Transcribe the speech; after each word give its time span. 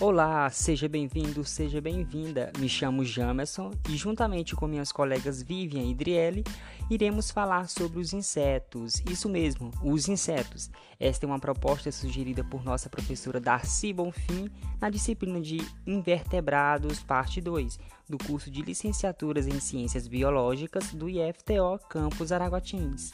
Olá, 0.00 0.48
seja 0.48 0.88
bem-vindo, 0.88 1.44
seja 1.44 1.78
bem-vinda. 1.78 2.50
Me 2.58 2.70
chamo 2.70 3.04
Jamerson 3.04 3.70
e, 3.86 3.98
juntamente 3.98 4.56
com 4.56 4.66
minhas 4.66 4.90
colegas 4.90 5.42
Vivian 5.42 5.82
e 5.82 5.94
Driele, 5.94 6.42
iremos 6.88 7.30
falar 7.30 7.68
sobre 7.68 8.00
os 8.00 8.14
insetos. 8.14 9.02
Isso 9.04 9.28
mesmo, 9.28 9.70
os 9.84 10.08
insetos. 10.08 10.70
Esta 10.98 11.26
é 11.26 11.28
uma 11.28 11.38
proposta 11.38 11.92
sugerida 11.92 12.42
por 12.42 12.64
nossa 12.64 12.88
professora 12.88 13.38
Darcy 13.38 13.92
Bonfim 13.92 14.50
na 14.80 14.88
disciplina 14.88 15.38
de 15.38 15.58
Invertebrados, 15.86 17.00
parte 17.00 17.38
2, 17.38 17.78
do 18.08 18.16
curso 18.16 18.50
de 18.50 18.62
Licenciaturas 18.62 19.46
em 19.46 19.60
Ciências 19.60 20.08
Biológicas 20.08 20.94
do 20.94 21.10
IFTO 21.10 21.78
Campus 21.90 22.32
Araguatins. 22.32 23.12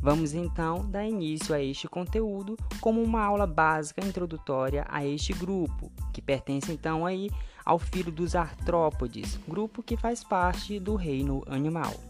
Vamos 0.00 0.32
então 0.32 0.88
dar 0.88 1.04
início 1.04 1.54
a 1.54 1.60
este 1.60 1.88
conteúdo 1.88 2.56
como 2.80 3.02
uma 3.02 3.22
aula 3.22 3.46
básica 3.46 4.04
introdutória 4.04 4.86
a 4.88 5.04
este 5.04 5.32
grupo, 5.32 5.90
que 6.12 6.22
pertence 6.22 6.70
então 6.70 7.04
aí 7.04 7.30
ao 7.64 7.78
filo 7.78 8.12
dos 8.12 8.34
artrópodes, 8.36 9.38
grupo 9.48 9.82
que 9.82 9.96
faz 9.96 10.22
parte 10.22 10.78
do 10.78 10.94
reino 10.94 11.42
animal. 11.48 12.07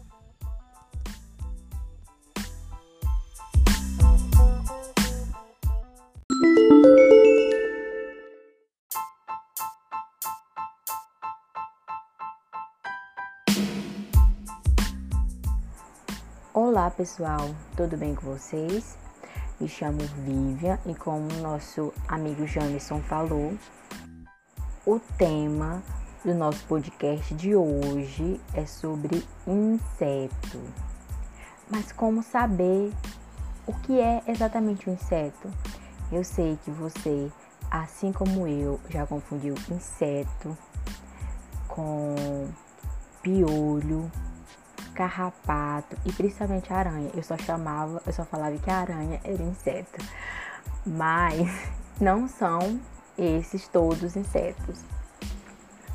Olá 16.79 16.91
pessoal, 16.91 17.53
tudo 17.75 17.97
bem 17.97 18.15
com 18.15 18.21
vocês? 18.21 18.97
Me 19.59 19.67
chamo 19.67 19.99
Vivian 20.23 20.79
e 20.85 20.95
como 20.95 21.27
nosso 21.41 21.93
amigo 22.07 22.47
Jamerson 22.47 23.01
falou, 23.01 23.53
o 24.85 24.97
tema 25.17 25.83
do 26.23 26.33
nosso 26.33 26.65
podcast 26.67 27.35
de 27.35 27.53
hoje 27.53 28.39
é 28.53 28.65
sobre 28.65 29.27
inseto. 29.45 30.61
Mas 31.69 31.91
como 31.91 32.23
saber 32.23 32.93
o 33.67 33.73
que 33.73 33.99
é 33.99 34.23
exatamente 34.25 34.89
um 34.89 34.93
inseto? 34.93 35.51
Eu 36.09 36.23
sei 36.23 36.57
que 36.63 36.71
você, 36.71 37.29
assim 37.69 38.13
como 38.13 38.47
eu, 38.47 38.79
já 38.89 39.05
confundiu 39.05 39.53
inseto 39.69 40.57
com 41.67 42.47
piolho, 43.21 44.09
carrapato 44.99 45.95
e 46.05 46.11
principalmente 46.11 46.73
aranha. 46.73 47.09
Eu 47.15 47.23
só 47.23 47.37
chamava, 47.37 48.01
eu 48.05 48.11
só 48.11 48.25
falava 48.25 48.57
que 48.57 48.69
a 48.69 48.79
aranha 48.79 49.21
era 49.23 49.41
inseto. 49.41 50.03
Mas 50.85 51.47
não 52.01 52.27
são 52.27 52.81
esses 53.17 53.65
todos 53.69 54.17
insetos. 54.17 54.83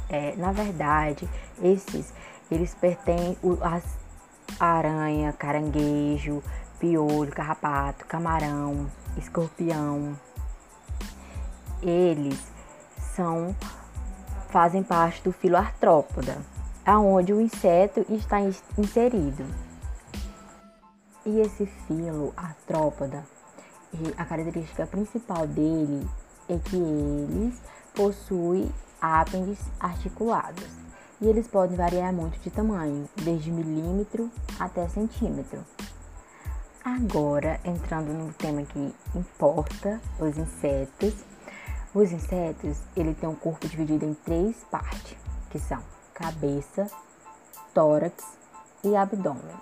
É, 0.08 0.34
na 0.36 0.52
verdade, 0.52 1.28
esses 1.62 2.14
eles 2.50 2.74
pertencem 2.74 3.36
às 3.60 3.84
aranha, 4.58 5.34
caranguejo, 5.34 6.42
piolho, 6.78 7.30
carrapato, 7.30 8.06
camarão, 8.06 8.90
escorpião. 9.18 10.18
Eles 11.82 12.40
são 13.14 13.54
fazem 14.48 14.82
parte 14.82 15.20
do 15.22 15.32
filo 15.32 15.56
artrópoda 15.56 16.53
aonde 16.84 17.32
o 17.32 17.40
inseto 17.40 18.04
está 18.08 18.40
inserido. 18.40 19.44
E 21.24 21.40
esse 21.40 21.66
filo 21.86 22.34
artrópoda, 22.36 23.24
a 24.16 24.24
característica 24.24 24.86
principal 24.86 25.46
dele 25.46 26.06
é 26.48 26.58
que 26.58 26.76
eles 26.76 27.60
possuem 27.94 28.70
apêndices 29.00 29.66
articulados. 29.80 30.66
E 31.20 31.26
eles 31.26 31.46
podem 31.46 31.76
variar 31.76 32.12
muito 32.12 32.38
de 32.40 32.50
tamanho, 32.50 33.08
desde 33.22 33.50
milímetro 33.50 34.30
até 34.58 34.86
centímetro. 34.88 35.64
Agora, 36.84 37.58
entrando 37.64 38.12
no 38.12 38.30
tema 38.34 38.62
que 38.62 38.94
importa, 39.14 40.00
os 40.18 40.36
insetos. 40.36 41.14
Os 41.94 42.12
insetos, 42.12 42.76
ele 42.94 43.14
tem 43.14 43.28
um 43.28 43.34
corpo 43.34 43.66
dividido 43.66 44.04
em 44.04 44.12
três 44.12 44.56
partes, 44.64 45.16
que 45.48 45.58
são 45.58 45.80
cabeça, 46.14 46.86
tórax 47.74 48.24
e 48.84 48.94
abdômen. 48.94 49.56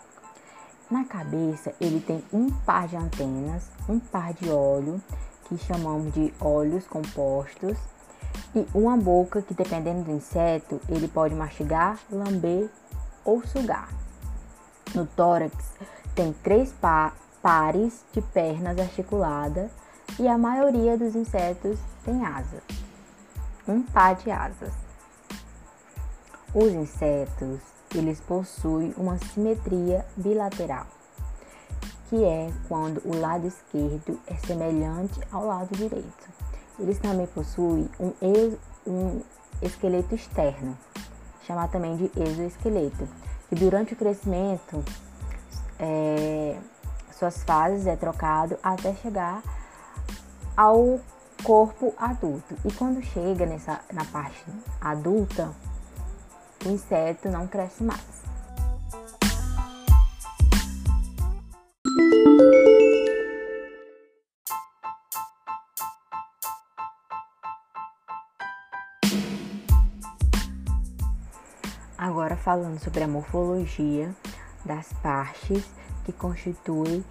Na 0.91 1.05
cabeça, 1.05 1.73
ele 1.81 2.01
tem 2.01 2.23
um 2.33 2.51
par 2.51 2.87
de 2.87 2.97
antenas, 2.97 3.71
um 3.89 3.99
par 3.99 4.35
de 4.35 4.51
olho, 4.51 5.03
que 5.45 5.57
chamamos 5.57 6.13
de 6.13 6.33
olhos 6.39 6.87
compostos, 6.87 7.79
e 8.55 8.67
uma 8.75 8.97
boca 8.97 9.41
que, 9.41 9.55
dependendo 9.55 10.05
do 10.05 10.13
inseto, 10.13 10.81
ele 10.89 11.09
pode 11.09 11.35
mastigar, 11.35 11.99
lamber 12.11 12.69
ou 13.25 13.43
sugar. 13.47 13.89
No 14.95 15.07
tórax, 15.07 15.57
tem 16.15 16.35
três 16.43 16.71
pa 16.73 17.13
pares 17.43 18.05
de 18.13 18.23
pernas 18.23 18.79
articuladas 18.79 19.71
e 20.19 20.29
a 20.29 20.39
maioria 20.39 20.97
dos 20.97 21.17
insetos 21.17 21.79
tem 22.05 22.25
asas. 22.25 22.63
Um 23.67 23.83
par 23.83 24.15
de 24.17 24.31
asas. 24.31 24.82
Os 26.55 26.71
insetos, 26.71 27.61
eles 27.95 28.21
possuem 28.21 28.93
uma 28.99 29.17
simetria 29.17 30.05
bilateral, 30.19 30.87
que 32.11 32.23
é 32.23 32.53
quando 32.69 33.01
o 33.07 33.19
lado 33.19 33.47
esquerdo 33.47 34.21
é 34.27 34.37
semelhante 34.37 35.19
ao 35.33 35.47
lado 35.47 35.75
direito. 35.75 36.29
Eles 36.79 36.99
também 36.99 37.27
possuem 37.27 37.89
um, 37.99 38.13
ex, 38.21 38.59
um 38.87 39.23
esqueleto 39.63 40.15
externo, 40.15 40.77
chamado 41.47 41.73
também 41.73 41.97
de 41.97 42.13
exoesqueleto, 42.15 43.09
que 43.49 43.55
durante 43.55 43.95
o 43.95 43.97
crescimento 43.97 44.85
é, 45.79 46.59
suas 47.19 47.43
fases 47.45 47.87
é 47.87 47.97
trocado 47.97 48.59
até 48.63 48.95
chegar 48.97 49.43
ao 50.55 51.01
corpo 51.43 51.95
adulto. 51.97 52.57
E 52.63 52.73
quando 52.73 53.03
chega 53.03 53.47
nessa 53.47 53.81
na 53.91 54.05
parte 54.05 54.45
adulta, 54.81 55.51
o 56.65 56.71
inseto 56.71 57.29
não 57.29 57.47
cresce 57.47 57.83
mais. 57.83 58.23
Agora 71.99 72.37
falando 72.37 72.81
sobre 72.81 73.05
a 73.05 73.09
morfologia 73.09 74.13
das 74.65 74.93
partes 74.95 75.65
que 76.05 76.13
constituem 76.13 77.05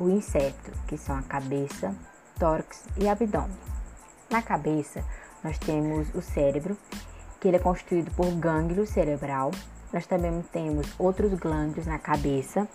o 0.00 0.08
inseto, 0.08 0.72
que 0.86 0.98
são 0.98 1.16
a 1.16 1.22
cabeça, 1.22 1.94
tórax 2.38 2.84
e 2.96 3.08
abdômen. 3.08 3.56
Na 4.28 4.42
cabeça, 4.42 5.04
nós 5.44 5.58
temos 5.58 6.12
o 6.14 6.20
cérebro, 6.20 6.76
que 7.40 7.48
ele 7.48 7.56
é 7.56 7.60
constituído 7.60 8.10
por 8.12 8.30
gânglio 8.32 8.86
cerebral. 8.86 9.50
Nós 9.92 10.06
também 10.06 10.42
temos 10.52 10.92
outros 10.98 11.32
glândulos 11.34 11.86
na 11.86 11.98
cabeça, 11.98 12.68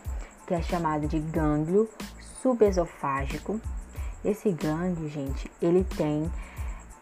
que 0.48 0.54
é 0.54 0.62
chamado 0.62 1.08
de 1.08 1.20
gânglio 1.20 1.90
subesofágico. 2.42 3.60
Esse 4.24 4.52
gânglio, 4.52 5.10
gente, 5.10 5.52
ele 5.62 5.84
tem 5.84 6.32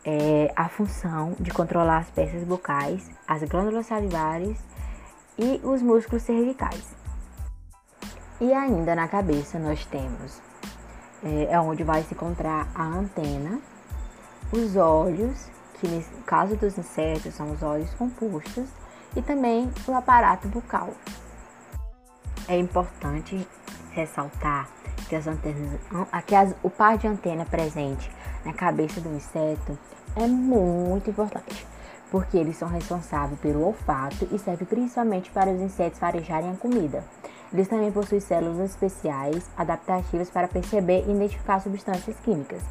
é, 0.05 0.51
a 0.55 0.69
função 0.69 1.35
de 1.39 1.51
controlar 1.51 1.99
as 1.99 2.09
peças 2.09 2.43
bucais, 2.43 3.09
as 3.27 3.43
glândulas 3.43 3.87
salivares 3.87 4.57
e 5.37 5.59
os 5.63 5.81
músculos 5.81 6.23
cervicais. 6.23 6.95
E 8.41 8.53
ainda 8.53 8.95
na 8.95 9.07
cabeça 9.07 9.59
nós 9.59 9.85
temos 9.85 10.41
é, 11.23 11.53
é 11.53 11.59
onde 11.59 11.83
vai 11.83 12.03
se 12.03 12.13
encontrar 12.13 12.67
a 12.73 12.83
antena, 12.83 13.59
os 14.51 14.75
olhos 14.75 15.49
que 15.79 15.87
no 15.87 16.03
caso 16.23 16.55
dos 16.55 16.77
insetos 16.77 17.33
são 17.33 17.51
os 17.51 17.63
olhos 17.63 17.93
compostos 17.93 18.69
e 19.15 19.21
também 19.21 19.71
o 19.87 19.93
aparato 19.93 20.47
bucal. 20.47 20.89
É 22.47 22.57
importante 22.57 23.47
ressaltar 23.91 24.69
que, 25.07 25.15
as 25.15 25.27
antenas, 25.27 25.79
que 26.25 26.35
as, 26.35 26.55
o 26.63 26.69
par 26.69 26.97
de 26.97 27.07
antena 27.07 27.45
presente 27.45 28.11
na 28.45 28.53
cabeça 28.53 29.01
do 29.01 29.15
inseto 29.15 29.77
é 30.15 30.27
muito 30.27 31.09
importante, 31.09 31.65
porque 32.11 32.37
eles 32.37 32.57
são 32.57 32.67
responsáveis 32.67 33.39
pelo 33.39 33.65
olfato 33.65 34.27
e 34.31 34.39
servem 34.39 34.67
principalmente 34.67 35.31
para 35.31 35.49
os 35.49 35.61
insetos 35.61 35.99
farejarem 35.99 36.51
a 36.51 36.55
comida. 36.55 37.03
Eles 37.51 37.67
também 37.67 37.91
possuem 37.91 38.21
células 38.21 38.71
especiais 38.71 39.49
adaptativas 39.57 40.29
para 40.29 40.47
perceber 40.47 41.05
e 41.07 41.11
identificar 41.11 41.59
substâncias 41.59 42.15
químicas. 42.19 42.61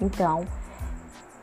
Então, 0.00 0.44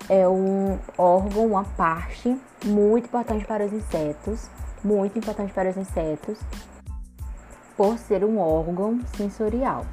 é 0.10 0.28
um 0.28 0.78
órgão, 0.98 1.48
uma 1.48 1.64
parte 1.64 2.40
muito 2.64 3.08
importante 3.08 3.46
para 3.46 3.66
os 3.66 3.74
insetos, 3.74 4.50
muito 4.84 5.18
importante 5.18 5.52
para 5.54 5.70
os 5.70 5.78
insetos, 5.78 6.40
por 7.76 7.98
ser 7.98 8.24
um 8.24 8.40
órgão 8.40 9.00
sensorial. 9.18 9.86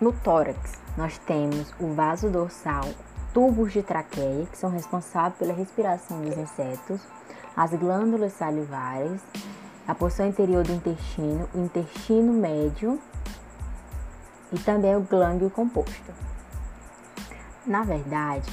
No 0.00 0.12
tórax, 0.12 0.72
nós 0.96 1.16
temos 1.18 1.72
o 1.80 1.94
vaso 1.94 2.28
dorsal, 2.28 2.84
tubos 3.32 3.72
de 3.72 3.82
traqueia, 3.82 4.46
que 4.46 4.58
são 4.58 4.70
responsáveis 4.70 5.38
pela 5.38 5.52
respiração 5.54 6.20
dos 6.20 6.36
insetos, 6.36 7.00
as 7.56 7.72
glândulas 7.72 8.32
salivares, 8.34 9.20
a 9.86 9.94
porção 9.94 10.26
interior 10.26 10.64
do 10.64 10.72
intestino, 10.72 11.48
o 11.54 11.58
intestino 11.58 12.32
médio 12.32 13.00
e 14.52 14.58
também 14.58 14.94
o 14.94 15.00
glândulo 15.00 15.50
composto. 15.50 16.31
Na 17.66 17.82
verdade, 17.82 18.50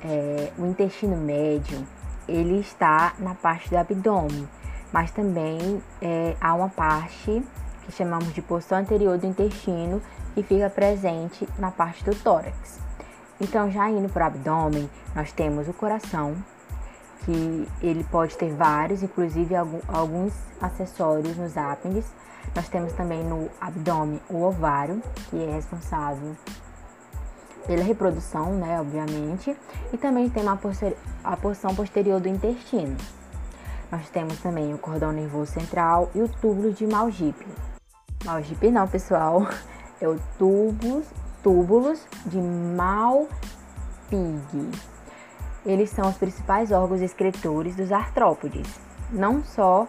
é, 0.00 0.52
o 0.56 0.66
intestino 0.66 1.16
médio 1.16 1.84
ele 2.28 2.60
está 2.60 3.14
na 3.18 3.34
parte 3.34 3.68
do 3.68 3.76
abdômen, 3.76 4.48
mas 4.92 5.10
também 5.10 5.82
é, 6.00 6.36
há 6.40 6.54
uma 6.54 6.68
parte 6.68 7.42
que 7.84 7.92
chamamos 7.92 8.32
de 8.32 8.40
porção 8.40 8.78
anterior 8.78 9.18
do 9.18 9.26
intestino 9.26 10.00
que 10.34 10.42
fica 10.42 10.70
presente 10.70 11.48
na 11.58 11.70
parte 11.70 12.04
do 12.04 12.14
tórax. 12.14 12.80
Então, 13.40 13.70
já 13.70 13.90
indo 13.90 14.08
para 14.08 14.24
o 14.24 14.26
abdômen, 14.28 14.88
nós 15.16 15.32
temos 15.32 15.68
o 15.68 15.72
coração, 15.72 16.36
que 17.24 17.68
ele 17.80 18.04
pode 18.04 18.36
ter 18.36 18.54
vários, 18.54 19.02
inclusive 19.02 19.54
alguns 19.88 20.32
acessórios 20.60 21.36
nos 21.36 21.56
ápendes. 21.56 22.06
Nós 22.54 22.68
temos 22.68 22.92
também 22.92 23.24
no 23.24 23.48
abdômen 23.60 24.20
o 24.28 24.42
ovário, 24.42 25.02
que 25.28 25.42
é 25.42 25.54
responsável 25.54 26.36
pela 27.66 27.82
reprodução, 27.82 28.54
né, 28.54 28.80
obviamente, 28.80 29.56
e 29.92 29.96
também 29.96 30.28
tem 30.28 30.44
a, 30.46 30.58
a 31.24 31.36
porção 31.36 31.74
posterior 31.74 32.20
do 32.20 32.28
intestino. 32.28 32.96
Nós 33.90 34.08
temos 34.08 34.38
também 34.40 34.72
o 34.72 34.78
cordão 34.78 35.12
nervoso 35.12 35.52
central 35.52 36.10
e 36.14 36.22
o 36.22 36.28
túbulo 36.28 36.72
de 36.72 36.86
Malgipe. 36.86 37.46
Malgipe 38.24 38.70
não, 38.70 38.88
pessoal, 38.88 39.46
é 40.00 40.08
o 40.08 40.18
tubos, 40.38 41.06
túbulos 41.42 42.06
de 42.26 42.38
Malpighi. 42.40 43.30
Eles 45.64 45.90
são 45.90 46.08
os 46.08 46.16
principais 46.16 46.72
órgãos 46.72 47.00
excretores 47.00 47.76
dos 47.76 47.92
artrópodes, 47.92 48.66
não 49.10 49.44
só 49.44 49.86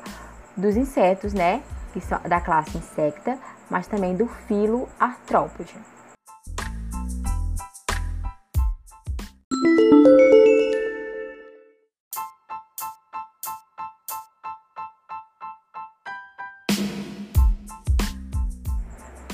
dos 0.56 0.76
insetos, 0.76 1.34
né, 1.34 1.64
que 1.94 2.02
são 2.02 2.20
da 2.28 2.42
classe 2.42 2.78
insecta, 2.78 3.40
mas 3.70 3.88
também 3.88 4.16
do 4.16 4.28
filo 4.28 4.88
artrópode. 5.00 5.74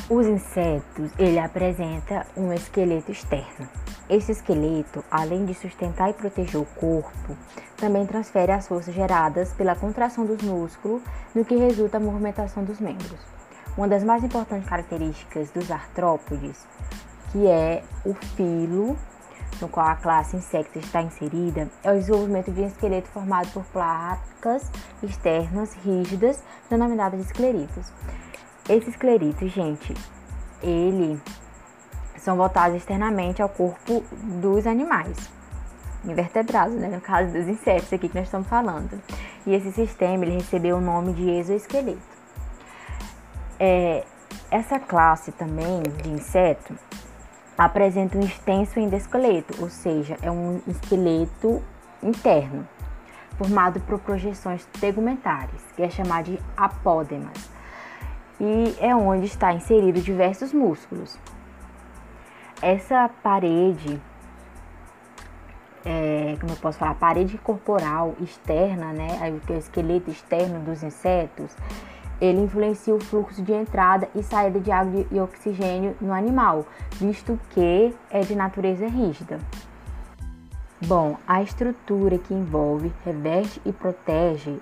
Os 0.09 0.25
insetos, 0.25 1.11
ele 1.19 1.37
apresenta 1.37 2.25
um 2.35 2.51
esqueleto 2.51 3.11
externo. 3.11 3.69
Esse 4.09 4.31
esqueleto, 4.31 5.05
além 5.11 5.45
de 5.45 5.53
sustentar 5.53 6.09
e 6.09 6.13
proteger 6.13 6.59
o 6.59 6.65
corpo, 6.65 7.37
também 7.77 8.07
transfere 8.07 8.51
as 8.51 8.67
forças 8.67 8.95
geradas 8.95 9.53
pela 9.53 9.75
contração 9.75 10.25
dos 10.25 10.41
músculos, 10.41 11.03
no 11.35 11.45
que 11.45 11.55
resulta 11.55 11.97
a 11.97 11.99
movimentação 11.99 12.63
dos 12.63 12.79
membros. 12.79 13.19
Uma 13.77 13.87
das 13.87 14.03
mais 14.03 14.23
importantes 14.23 14.67
características 14.67 15.51
dos 15.51 15.69
artrópodes, 15.69 16.65
que 17.31 17.45
é 17.45 17.83
o 18.03 18.15
filo 18.15 18.97
no 19.61 19.67
qual 19.67 19.87
a 19.87 19.95
classe 19.95 20.35
insecta 20.35 20.79
está 20.79 21.01
inserida, 21.01 21.69
é 21.83 21.91
o 21.91 21.95
desenvolvimento 21.95 22.51
de 22.51 22.61
um 22.61 22.67
esqueleto 22.67 23.07
formado 23.09 23.49
por 23.51 23.63
placas 23.65 24.69
externas 25.03 25.73
rígidas, 25.83 26.43
denominadas 26.69 27.19
escleritos. 27.19 27.91
Esses 28.67 28.89
escleritos, 28.89 29.51
gente, 29.51 29.93
ele 30.61 31.19
são 32.17 32.35
voltados 32.35 32.77
externamente 32.77 33.41
ao 33.41 33.49
corpo 33.49 34.03
dos 34.41 34.67
animais, 34.67 35.17
invertebrados, 36.05 36.75
né? 36.75 36.87
no 36.87 37.01
caso 37.01 37.31
dos 37.31 37.47
insetos 37.47 37.91
aqui 37.91 38.09
que 38.09 38.15
nós 38.15 38.25
estamos 38.25 38.47
falando. 38.47 39.01
E 39.45 39.53
esse 39.53 39.71
sistema 39.71 40.25
ele 40.25 40.35
recebeu 40.35 40.77
o 40.77 40.81
nome 40.81 41.13
de 41.13 41.29
exoesqueleto. 41.29 41.99
É, 43.59 44.05
essa 44.51 44.79
classe 44.79 45.31
também 45.31 45.81
de 45.83 46.09
inseto 46.09 46.73
apresenta 47.59 48.17
um 48.17 48.21
extenso 48.21 48.79
endosqueleto, 48.79 49.61
ou 49.61 49.69
seja, 49.69 50.15
é 50.21 50.31
um 50.31 50.61
esqueleto 50.65 51.61
interno, 52.01 52.65
formado 53.37 53.81
por 53.81 53.99
projeções 53.99 54.65
tegumentares, 54.79 55.61
que 55.75 55.83
é 55.83 55.89
chamado 55.89 56.31
de 56.31 56.39
apódemas, 56.55 57.49
e 58.39 58.77
é 58.79 58.95
onde 58.95 59.25
está 59.25 59.51
inserido 59.51 59.99
diversos 59.99 60.53
músculos. 60.53 61.19
Essa 62.61 63.09
parede, 63.21 64.01
é, 65.83 66.37
como 66.39 66.53
eu 66.53 66.57
posso 66.57 66.79
falar, 66.79 66.95
parede 66.95 67.37
corporal 67.39 68.15
externa, 68.21 68.93
né, 68.93 69.19
o 69.49 69.53
esqueleto 69.53 70.09
externo 70.09 70.61
dos 70.61 70.81
insetos, 70.81 71.53
ele 72.21 72.41
influencia 72.41 72.93
o 72.93 72.99
fluxo 72.99 73.41
de 73.41 73.53
entrada 73.53 74.09
e 74.15 74.21
saída 74.21 74.59
de 74.59 74.71
água 74.71 75.05
e 75.11 75.19
oxigênio 75.19 75.95
no 76.01 76.13
animal, 76.13 76.65
visto 76.93 77.39
que 77.51 77.93
é 78.09 78.19
de 78.21 78.35
natureza 78.35 78.87
rígida. 78.87 79.39
Bom, 80.85 81.17
a 81.27 81.41
estrutura 81.41 82.17
que 82.17 82.33
envolve, 82.33 82.91
reveste 83.03 83.61
e 83.65 83.71
protege 83.71 84.57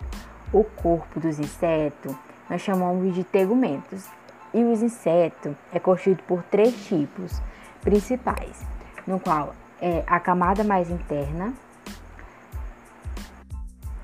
o 0.51 0.63
corpo 0.63 1.19
dos 1.19 1.39
insetos 1.39 2.15
nós 2.49 2.61
chamamos 2.61 3.13
de 3.13 3.23
tegumentos. 3.23 4.07
E 4.53 4.63
os 4.63 4.81
insetos 4.81 5.53
é 5.73 5.79
constituído 5.79 6.23
por 6.23 6.41
três 6.43 6.73
tipos 6.85 7.41
principais, 7.81 8.65
no 9.05 9.19
qual 9.19 9.53
é 9.81 10.03
a 10.07 10.19
camada 10.19 10.63
mais 10.63 10.89
interna. 10.89 11.53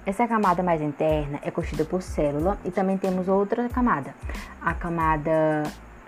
Essa 0.05 0.27
camada 0.27 0.61
mais 0.61 0.81
interna 0.81 1.39
é 1.41 1.49
constituída 1.49 1.85
por 1.85 2.01
célula 2.01 2.57
e 2.65 2.71
também 2.71 2.97
temos 2.97 3.27
outra 3.27 3.69
camada, 3.69 4.13
a 4.61 4.73
camada 4.73 5.63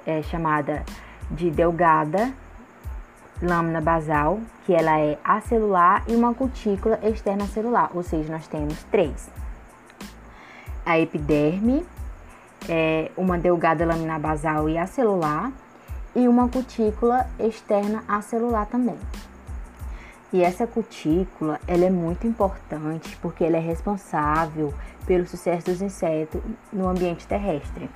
é 0.05 0.21
chamada 0.21 0.83
de 1.31 1.49
delgada 1.49 2.33
lâmina 3.41 3.81
basal, 3.81 4.39
que 4.65 4.73
ela 4.73 4.99
é 4.99 5.17
acelular 5.23 6.03
e 6.07 6.15
uma 6.15 6.33
cutícula 6.33 6.99
externa 7.03 7.45
celular, 7.47 7.91
ou 7.93 8.03
seja, 8.03 8.31
nós 8.31 8.47
temos 8.47 8.83
três. 8.85 9.29
A 10.85 10.99
epiderme, 10.99 11.85
é, 12.69 13.11
uma 13.17 13.37
delgada 13.37 13.85
laminar 13.85 14.19
basal 14.19 14.69
e 14.69 14.77
acelular 14.77 15.51
e 16.15 16.27
uma 16.27 16.47
cutícula 16.47 17.27
externa 17.39 18.03
acelular 18.07 18.65
também. 18.67 18.97
E 20.33 20.41
essa 20.41 20.67
cutícula 20.67 21.59
ela 21.67 21.85
é 21.85 21.89
muito 21.89 22.27
importante 22.27 23.17
porque 23.21 23.43
ela 23.43 23.57
é 23.57 23.59
responsável 23.59 24.73
pelo 25.05 25.25
sucesso 25.25 25.67
dos 25.67 25.81
insetos 25.81 26.41
no 26.73 26.87
ambiente 26.87 27.27
terrestre. 27.27 27.89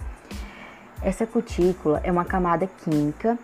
Essa 1.01 1.25
cutícula 1.25 2.01
é 2.03 2.11
uma 2.11 2.25
camada 2.25 2.67
química 2.67 3.37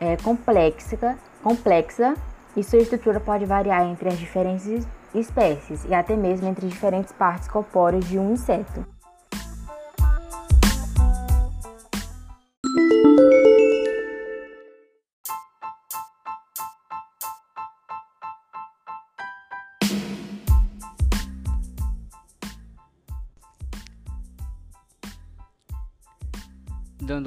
é, 0.00 0.16
complexa, 0.16 1.18
complexa 1.42 2.14
e 2.56 2.62
sua 2.62 2.80
estrutura 2.80 3.20
pode 3.20 3.44
variar 3.44 3.86
entre 3.86 4.08
as 4.08 4.18
diferentes 4.18 4.86
espécies 5.14 5.84
e 5.84 5.94
até 5.94 6.16
mesmo 6.16 6.48
entre 6.48 6.66
diferentes 6.66 7.12
partes 7.12 7.48
corpóreas 7.48 8.04
de 8.04 8.18
um 8.18 8.32
inseto. 8.32 8.95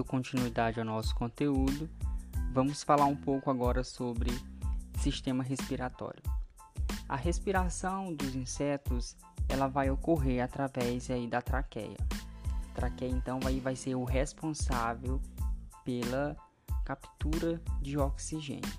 Continuidade 0.10 0.80
ao 0.80 0.86
nosso 0.86 1.14
conteúdo, 1.14 1.88
vamos 2.52 2.82
falar 2.82 3.06
um 3.06 3.16
pouco 3.16 3.52
agora 3.52 3.84
sobre 3.84 4.32
sistema 4.98 5.44
respiratório. 5.44 6.24
A 7.08 7.16
respiração 7.16 8.16
dos 8.16 8.34
insetos 8.34 9.16
ela 9.48 9.68
vai 9.68 9.92
ocorrer 9.92 10.44
através 10.44 11.12
aí 11.12 11.28
da 11.28 11.44
traqueia. 11.44 11.98
A 12.72 12.74
traqueia 12.74 13.12
então 13.12 13.40
vai, 13.40 13.76
ser 13.76 13.94
o 13.94 14.04
responsável 14.04 15.22
pela 15.86 16.36
captura 16.84 17.62
de 17.80 17.96
oxigênio. 18.00 18.74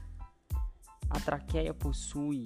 A 1.09 1.21
traqueia 1.21 1.73
possui 1.73 2.43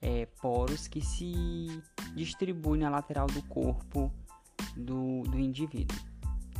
é, 0.00 0.26
poros 0.40 0.86
que 0.86 1.00
se 1.00 1.82
distribuem 2.14 2.82
na 2.82 2.88
lateral 2.88 3.26
do 3.26 3.42
corpo 3.42 4.12
do, 4.76 5.22
do 5.22 5.40
indivíduo. 5.40 5.98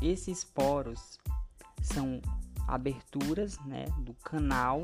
Esses 0.01 0.43
poros 0.43 1.21
são 1.83 2.21
aberturas 2.67 3.59
né, 3.67 3.87
do 3.99 4.15
canal 4.15 4.83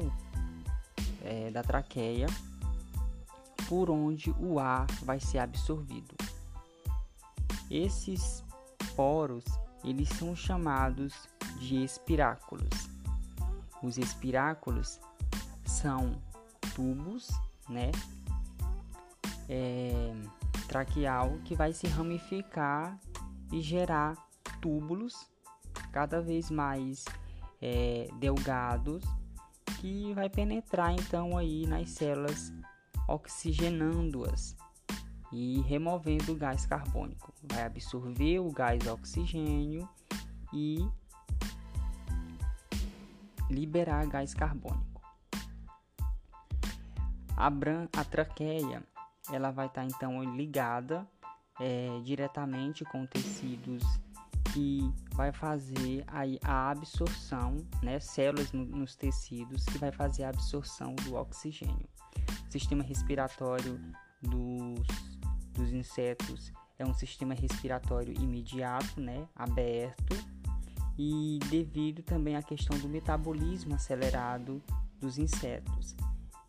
é, 1.22 1.50
da 1.50 1.62
traqueia 1.62 2.26
por 3.68 3.90
onde 3.90 4.30
o 4.38 4.58
ar 4.58 4.86
vai 5.02 5.20
ser 5.20 5.38
absorvido. 5.38 6.14
Esses 7.70 8.42
poros 8.96 9.44
eles 9.84 10.08
são 10.08 10.34
chamados 10.34 11.14
de 11.60 11.84
espiráculos. 11.84 12.88
Os 13.82 13.96
espiráculos 13.98 14.98
são 15.64 16.20
tubos, 16.74 17.28
né? 17.68 17.92
É, 19.48 20.14
traqueal 20.66 21.38
que 21.44 21.54
vai 21.54 21.72
se 21.72 21.86
ramificar 21.86 22.98
e 23.52 23.60
gerar 23.60 24.14
túbulos 24.60 25.26
cada 25.98 26.20
vez 26.20 26.48
mais 26.48 27.04
é, 27.60 28.06
delgados 28.20 29.02
que 29.80 30.14
vai 30.14 30.30
penetrar 30.30 30.92
então 30.92 31.36
aí 31.36 31.66
nas 31.66 31.90
células 31.90 32.52
oxigenando-as 33.08 34.56
e 35.32 35.60
removendo 35.62 36.30
o 36.30 36.36
gás 36.36 36.64
carbônico. 36.64 37.34
Vai 37.42 37.64
absorver 37.64 38.38
o 38.38 38.48
gás 38.52 38.86
oxigênio 38.86 39.88
e 40.54 40.88
liberar 43.50 44.06
gás 44.06 44.32
carbônico. 44.32 45.02
A, 47.36 47.50
bran 47.50 47.88
a 47.96 48.04
traqueia 48.04 48.84
ela 49.32 49.50
vai 49.50 49.66
estar 49.66 49.80
tá, 49.80 49.88
então 49.88 50.22
ligada 50.36 51.04
é, 51.58 52.00
diretamente 52.04 52.84
com 52.84 53.04
tecidos 53.04 53.82
que 54.52 54.92
vai 55.14 55.32
fazer 55.32 56.04
a 56.42 56.70
absorção, 56.70 57.56
né, 57.82 57.98
células 58.00 58.52
no, 58.52 58.64
nos 58.64 58.94
tecidos 58.94 59.64
que 59.64 59.78
vai 59.78 59.92
fazer 59.92 60.24
a 60.24 60.30
absorção 60.30 60.94
do 60.94 61.14
oxigênio. 61.14 61.88
O 62.48 62.52
sistema 62.52 62.82
respiratório 62.82 63.80
dos, 64.22 64.86
dos 65.52 65.72
insetos 65.72 66.52
é 66.78 66.86
um 66.86 66.94
sistema 66.94 67.34
respiratório 67.34 68.14
imediato, 68.14 69.00
né, 69.00 69.26
aberto, 69.34 70.16
e 70.96 71.38
devido 71.48 72.02
também 72.02 72.36
à 72.36 72.42
questão 72.42 72.78
do 72.78 72.88
metabolismo 72.88 73.74
acelerado 73.74 74.62
dos 75.00 75.18
insetos. 75.18 75.96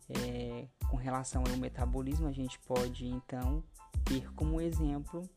É, 0.08 0.66
com 0.88 0.96
relação 0.96 1.44
ao 1.48 1.56
metabolismo, 1.56 2.26
a 2.26 2.32
gente 2.32 2.58
pode 2.60 3.06
então 3.06 3.62
ter 4.04 4.32
como 4.34 4.60
exemplo 4.60 5.28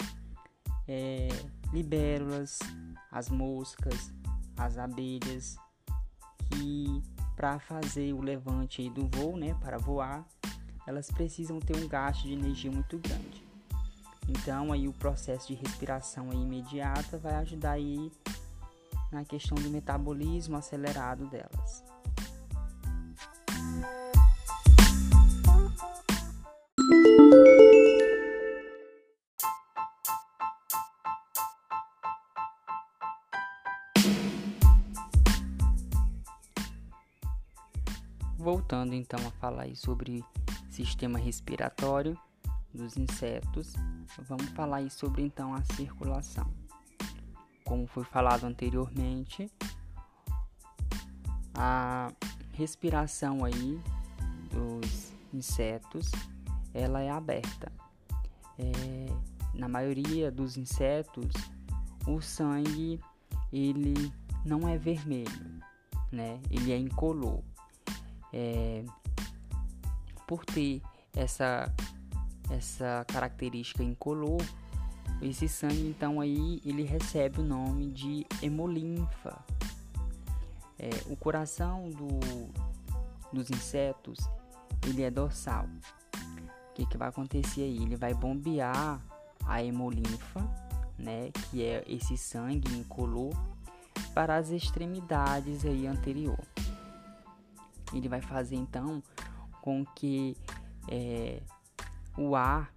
é, 0.88 1.30
as 3.12 3.30
moscas, 3.30 4.12
as 4.58 4.78
abelhas, 4.78 5.56
que 6.50 7.02
para 7.36 7.60
fazer 7.60 8.14
o 8.14 8.22
levante 8.22 8.90
do 8.90 9.08
voo, 9.08 9.38
né, 9.38 9.56
para 9.60 9.78
voar, 9.78 10.26
elas 10.86 11.10
precisam 11.10 11.60
ter 11.60 11.76
um 11.76 11.88
gasto 11.88 12.24
de 12.24 12.34
energia 12.34 12.72
muito 12.72 12.98
grande. 12.98 13.44
Então 14.28 14.72
aí 14.72 14.88
o 14.88 14.94
processo 14.94 15.48
de 15.48 15.56
respiração 15.56 16.30
aí 16.32 16.38
imediata 16.38 17.18
vai 17.18 17.36
ajudar 17.36 17.72
aí 17.72 18.12
na 19.12 19.26
questão 19.26 19.56
do 19.56 19.70
metabolismo 19.70 20.58
acelerado 20.58 21.28
delas. 21.28 21.84
Voltando 38.74 38.96
então 38.96 39.20
a 39.28 39.32
falar 39.34 39.68
sobre 39.76 40.26
sistema 40.68 41.20
respiratório 41.20 42.18
dos 42.74 42.98
insetos, 42.98 43.74
vamos 44.28 44.50
falar 44.50 44.90
sobre 44.90 45.22
então 45.22 45.54
a 45.54 45.62
circulação. 45.76 46.52
Como 47.64 47.86
foi 47.86 48.04
falado 48.04 48.46
anteriormente, 48.46 49.48
a 51.54 52.12
respiração 52.54 53.46
aí 53.46 53.80
dos 54.50 55.14
insetos 55.32 56.10
ela 56.74 57.00
é 57.00 57.12
aberta. 57.12 57.72
É, 58.58 59.54
na 59.54 59.70
maioria 59.70 60.32
dos 60.32 60.58
insetos, 60.58 61.32
o 62.08 62.20
sangue 62.22 63.00
ele 63.52 64.12
não 64.44 64.68
é 64.68 64.80
vermelho, 64.80 65.62
né? 66.12 66.42
Ele 66.50 66.72
é 66.72 66.78
incolor 66.80 67.44
é, 68.34 68.84
por 70.28 70.44
ter 70.44 70.82
essa 71.16 71.72
essa 72.52 73.06
característica 73.08 73.84
incolor, 73.84 74.42
esse 75.22 75.48
sangue 75.48 75.88
então 75.88 76.20
aí 76.20 76.62
ele 76.66 76.84
recebe 76.84 77.40
o 77.40 77.44
nome 77.44 77.92
de 77.92 78.26
hemolinfa. 78.42 79.40
É, 80.78 80.90
o 81.06 81.16
coração 81.16 81.90
do, 81.90 82.20
dos 83.32 83.50
insetos 83.50 84.20
ele 84.86 85.04
é 85.04 85.10
dorsal. 85.10 85.66
O 86.70 86.74
que, 86.74 86.86
que 86.86 86.98
vai 86.98 87.10
acontecer 87.10 87.62
aí? 87.62 87.78
Ele 87.82 87.96
vai 87.96 88.14
bombear 88.14 89.00
a 89.46 89.64
hemolinfa, 89.64 90.42
né, 90.98 91.32
que 91.50 91.64
é 91.64 91.84
esse 91.88 92.18
sangue 92.18 92.74
incolor, 92.74 93.34
para 94.14 94.36
as 94.36 94.50
extremidades 94.50 95.66
aí 95.66 95.88
anterior 95.88 96.40
ele 97.94 98.10
vai 98.10 98.22
fazer 98.22 98.56
então 98.56 99.02
com 99.62 99.86
que 99.86 100.36
é, 100.90 101.42
o 102.18 102.36
ar 102.36 102.74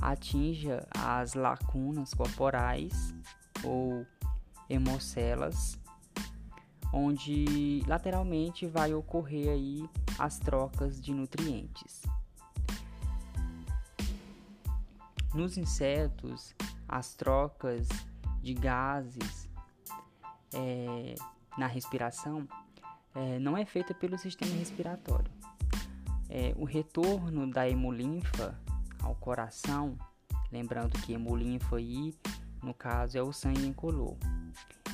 atinja 0.00 0.86
as 0.96 1.34
lacunas 1.34 2.14
corporais 2.14 3.14
ou 3.64 4.06
hemocelas, 4.68 5.78
onde 6.92 7.82
lateralmente 7.86 8.66
vai 8.66 8.94
ocorrer 8.94 9.50
aí 9.50 9.88
as 10.18 10.38
trocas 10.38 11.00
de 11.00 11.12
nutrientes. 11.12 12.02
Nos 15.34 15.56
insetos, 15.56 16.54
as 16.88 17.14
trocas 17.14 17.88
de 18.42 18.54
gases 18.54 19.48
é, 20.54 21.14
na 21.56 21.66
respiração 21.66 22.48
é, 23.18 23.38
não 23.40 23.56
é 23.56 23.64
feita 23.64 23.92
pelo 23.92 24.16
sistema 24.16 24.54
respiratório. 24.54 25.30
É, 26.30 26.54
o 26.56 26.64
retorno 26.64 27.50
da 27.50 27.68
hemolinfa 27.68 28.56
ao 29.02 29.14
coração, 29.16 29.98
lembrando 30.52 30.92
que 31.00 31.14
hemolinfa 31.14 31.76
aí, 31.76 32.14
no 32.62 32.72
caso, 32.72 33.18
é 33.18 33.22
o 33.22 33.32
sangue 33.32 33.66
incolor. 33.66 34.16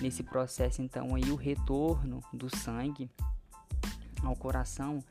Nesse 0.00 0.22
processo, 0.22 0.80
então, 0.80 1.14
aí 1.14 1.30
o 1.30 1.36
retorno 1.36 2.20
do 2.32 2.48
sangue 2.56 3.10
ao 4.22 4.34
coração 4.34 5.04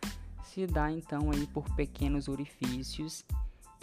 se 0.43 0.65
dá 0.65 0.91
então 0.91 1.29
aí 1.31 1.45
por 1.47 1.63
pequenos 1.75 2.27
orifícios 2.27 3.23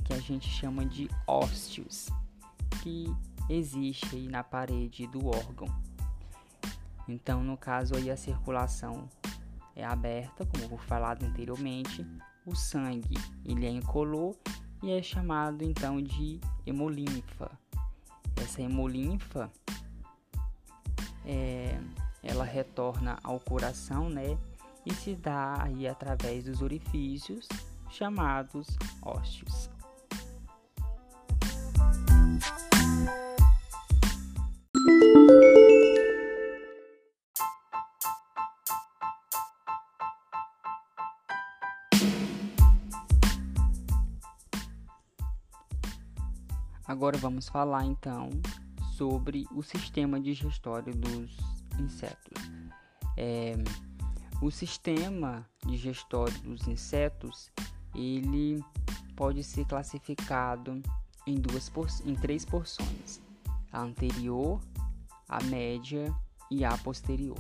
que 0.05 0.13
a 0.13 0.19
gente 0.19 0.49
chama 0.49 0.85
de 0.85 1.09
ósteos, 1.27 2.09
que 2.83 3.07
existe 3.49 4.17
aí 4.17 4.29
na 4.29 4.43
parede 4.43 5.07
do 5.07 5.27
órgão. 5.29 5.69
Então, 7.09 7.43
no 7.43 7.57
caso 7.57 7.95
aí 7.97 8.11
a 8.11 8.17
circulação 8.17 9.09
é 9.75 9.85
aberta, 9.85 10.47
como 10.47 10.69
foi 10.69 10.79
falado 10.87 11.25
anteriormente, 11.25 12.07
o 12.47 12.55
sangue 12.55 13.17
ele 13.45 13.67
é 13.67 13.71
incolor 13.71 14.35
e 14.83 14.91
é 14.91 15.03
chamado 15.03 15.63
então 15.63 16.03
de 16.03 16.41
hemolinfa. 16.67 17.51
Essa 18.37 18.63
hemolinfa 18.63 19.51
é, 21.25 21.79
ela 22.23 22.45
retorna 22.45 23.19
ao 23.23 23.39
coração, 23.39 24.09
né? 24.09 24.39
E 24.85 24.95
se 24.95 25.15
dá 25.15 25.63
aí 25.63 25.87
através 25.87 26.45
dos 26.45 26.63
orifícios 26.63 27.47
chamados 27.91 28.67
ósseos. 29.03 29.69
Agora 46.91 47.17
vamos 47.17 47.49
falar 47.49 47.85
então 47.85 48.31
sobre 48.97 49.47
o 49.55 49.63
sistema 49.63 50.19
digestório 50.19 50.93
dos 50.93 51.37
insetos. 51.79 52.51
É, 53.17 53.55
o 54.43 54.51
sistema 54.51 55.49
digestório 55.65 56.37
dos 56.41 56.67
insetos 56.67 57.49
ele 57.95 58.61
pode 59.15 59.45
ser 59.45 59.67
classificado 59.67 60.83
em 61.25 61.37
duas 61.37 61.71
em 62.05 62.17
três 62.17 62.45
porções: 62.45 63.21
a 63.73 63.83
anterior, 63.83 64.61
a 65.29 65.41
média 65.45 66.13
e 66.51 66.65
a 66.65 66.77
posterior. 66.79 67.39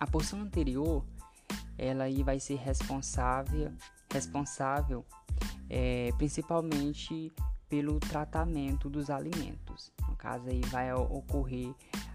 A 0.00 0.06
porção 0.08 0.40
anterior 0.40 1.06
ela 1.78 2.04
aí 2.04 2.24
vai 2.24 2.40
ser 2.40 2.56
responsável 2.56 3.72
responsável 4.12 5.06
é, 5.70 6.10
principalmente 6.18 7.32
pelo 7.68 7.98
tratamento 8.00 8.88
dos 8.88 9.10
alimentos. 9.10 9.92
No 10.08 10.16
caso 10.16 10.48
aí 10.48 10.60
vai 10.70 10.92
ocorrer 10.92 11.72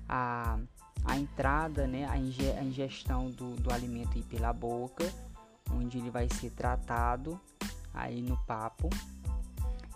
a, 0.08 0.58
a 1.06 1.18
entrada, 1.18 1.88
né, 1.88 2.06
a, 2.10 2.18
ingestão 2.18 3.30
do, 3.30 3.56
do 3.56 3.72
alimento 3.72 4.22
pela 4.24 4.52
boca, 4.52 5.06
onde 5.72 5.98
ele 5.98 6.10
vai 6.10 6.28
ser 6.30 6.52
tratado 6.52 7.40
aí 7.94 8.22
no 8.22 8.38
papo 8.46 8.90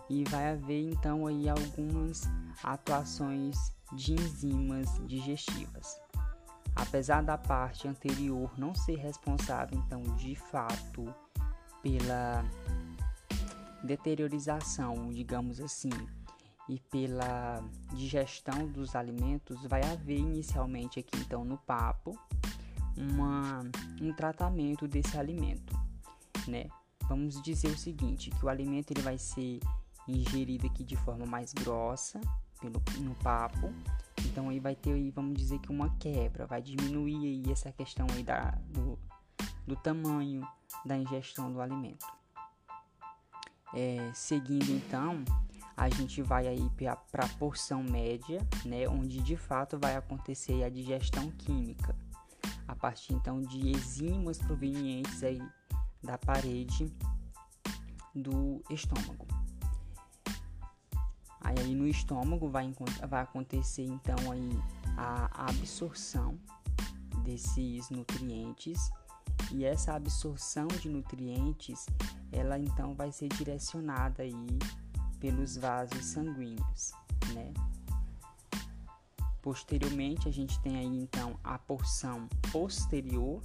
e 0.10 0.24
vai 0.26 0.52
haver 0.52 0.90
então 0.90 1.28
aí 1.28 1.50
algumas 1.50 2.24
atuações 2.64 3.74
de 3.94 4.14
enzimas 4.14 4.90
digestivas. 5.06 6.00
Apesar 6.76 7.24
da 7.24 7.38
parte 7.38 7.88
anterior 7.88 8.52
não 8.58 8.76
ser 8.76 8.98
responsável 8.98 9.78
então 9.80 10.02
de 10.16 10.36
fato 10.36 11.14
pela 11.82 12.46
deteriorização, 13.84 15.10
digamos 15.10 15.60
assim, 15.60 15.90
e 16.70 16.80
pela 16.80 17.64
digestão 17.94 18.68
dos 18.68 18.96
alimentos, 18.96 19.64
vai 19.66 19.82
haver 19.84 20.20
inicialmente 20.20 21.00
aqui 21.00 21.18
então 21.20 21.46
no 21.46 21.58
papo 21.58 22.18
uma, 22.98 23.62
um 24.02 24.12
tratamento 24.14 24.88
desse 24.88 25.18
alimento, 25.18 25.74
né? 26.48 26.68
Vamos 27.08 27.42
dizer 27.42 27.70
o 27.70 27.78
seguinte, 27.78 28.32
que 28.32 28.46
o 28.46 28.50
alimento 28.50 28.92
ele 28.92 29.02
vai 29.02 29.18
ser 29.18 29.60
ingerido 30.08 30.68
aqui 30.68 30.84
de 30.84 30.96
forma 30.98 31.26
mais 31.26 31.54
grossa 31.54 32.20
pelo, 32.60 32.82
no 33.00 33.16
papo, 33.16 33.72
então 34.26 34.50
aí 34.50 34.60
vai 34.60 34.76
ter 34.76 34.94
aí, 34.94 35.12
vamos 35.12 35.38
dizer 35.38 35.60
que 35.60 35.72
uma 35.72 35.90
quebra, 35.98 36.46
vai 36.46 36.62
diminuir 36.62 37.16
aí 37.16 37.52
essa 37.52 37.72
questão 37.72 38.08
aí 38.14 38.24
da, 38.24 38.52
do, 38.68 39.00
do 39.66 39.76
tamanho 39.76 40.46
da 40.86 40.98
ingestão 40.98 41.52
do 41.52 41.62
alimento. 41.62 42.06
É, 43.74 44.12
seguindo 44.14 44.72
então, 44.72 45.24
a 45.76 45.90
gente 45.90 46.22
vai 46.22 46.48
aí 46.48 46.70
para 47.12 47.26
a 47.26 47.30
porção 47.38 47.84
média, 47.84 48.40
né, 48.66 48.88
onde 48.88 49.22
de 49.22 49.38
fato 49.38 49.78
vai 49.78 49.96
acontecer 49.96 50.64
a 50.64 50.70
digestão 50.70 51.30
química, 51.32 51.96
a 52.68 52.76
partir 52.76 53.14
então 53.14 53.42
de 53.42 53.70
enzimas 53.70 54.40
provenientes 54.40 55.24
aí 55.24 55.42
da 56.04 56.18
parede 56.18 56.92
do 58.16 58.64
estômago. 58.70 59.28
Aí, 61.42 61.60
aí 61.60 61.76
no 61.76 61.88
estômago 61.88 62.50
vai, 62.50 62.74
vai 63.08 63.22
acontecer 63.22 63.84
então 63.84 64.32
aí 64.32 64.50
a 64.98 65.48
absorção 65.50 66.40
desses 67.24 67.90
nutrientes 67.90 68.90
e 69.52 69.66
essa 69.66 69.94
absorção 69.94 70.68
de 70.68 70.90
nutrientes 70.90 71.86
ela 72.32 72.58
então 72.60 72.94
vai 72.94 73.12
ser 73.12 73.30
direcionada 73.30 74.24
aí 74.24 74.60
pelos 75.20 75.58
vasos 75.58 76.06
sanguíneos, 76.06 76.92
né? 77.34 77.54
Posteriormente 79.42 80.28
a 80.28 80.32
gente 80.32 80.60
tem 80.60 80.78
aí 80.78 81.00
então 81.00 81.40
a 81.44 81.58
porção 81.58 82.28
posterior 82.52 83.42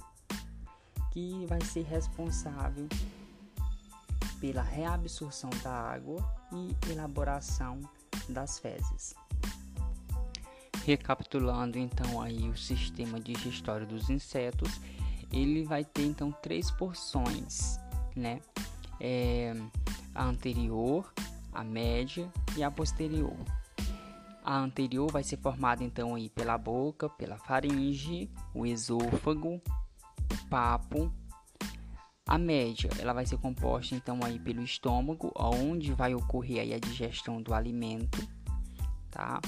que 1.11 1.45
vai 1.45 1.61
ser 1.61 1.83
responsável 1.83 2.87
pela 4.41 4.61
reabsorção 4.61 5.49
da 5.63 5.71
água 5.71 6.21
e 6.51 6.91
elaboração 6.91 7.79
das 8.27 8.59
fezes. 8.59 9.15
Recapitulando 10.83 11.77
então 11.79 12.21
aí 12.21 12.49
o 12.49 12.57
sistema 12.57 13.19
digestório 13.19 13.87
dos 13.87 14.09
insetos, 14.09 14.81
ele 15.33 15.63
vai 15.63 15.83
ter 15.83 16.05
então 16.05 16.31
três 16.31 16.69
porções, 16.69 17.79
né? 18.15 18.39
É, 18.99 19.53
a 20.13 20.23
anterior, 20.23 21.11
a 21.51 21.63
média 21.63 22.31
e 22.55 22.63
a 22.63 22.69
posterior. 22.69 23.35
A 24.43 24.57
anterior 24.57 25.11
vai 25.11 25.23
ser 25.23 25.37
formada 25.37 25.83
então 25.83 26.15
aí 26.15 26.29
pela 26.29 26.57
boca, 26.57 27.09
pela 27.09 27.37
faringe, 27.37 28.29
o 28.53 28.65
esôfago, 28.65 29.55
o 29.55 30.49
papo. 30.49 31.11
A 32.25 32.37
média, 32.37 32.89
ela 32.99 33.11
vai 33.11 33.25
ser 33.25 33.37
composta 33.37 33.95
então 33.95 34.19
aí 34.23 34.39
pelo 34.39 34.61
estômago, 34.61 35.31
onde 35.35 35.93
vai 35.93 36.13
ocorrer 36.13 36.61
aí 36.61 36.73
a 36.73 36.79
digestão 36.79 37.41
do 37.41 37.53
alimento, 37.53 38.25
tá? 39.09 39.41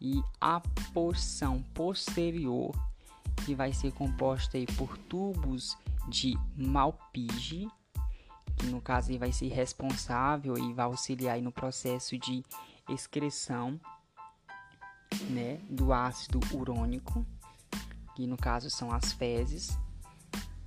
E 0.00 0.20
a 0.40 0.60
porção 0.92 1.62
posterior 1.74 2.74
que 3.44 3.54
vai 3.54 3.72
ser 3.72 3.92
composta 3.92 4.56
aí 4.56 4.66
por 4.66 4.96
tubos 4.98 5.76
de 6.08 6.38
Malpighi, 6.56 7.68
que 8.56 8.66
no 8.66 8.80
caso 8.80 9.10
aí 9.10 9.18
vai 9.18 9.32
ser 9.32 9.48
responsável 9.48 10.56
e 10.56 10.72
vai 10.72 10.86
auxiliar 10.86 11.40
no 11.40 11.52
processo 11.52 12.18
de 12.18 12.42
excreção 12.88 13.80
né, 15.30 15.58
do 15.68 15.92
ácido 15.92 16.40
urônico, 16.52 17.26
que 18.14 18.26
no 18.26 18.36
caso 18.36 18.70
são 18.70 18.92
as 18.92 19.12
fezes 19.12 19.76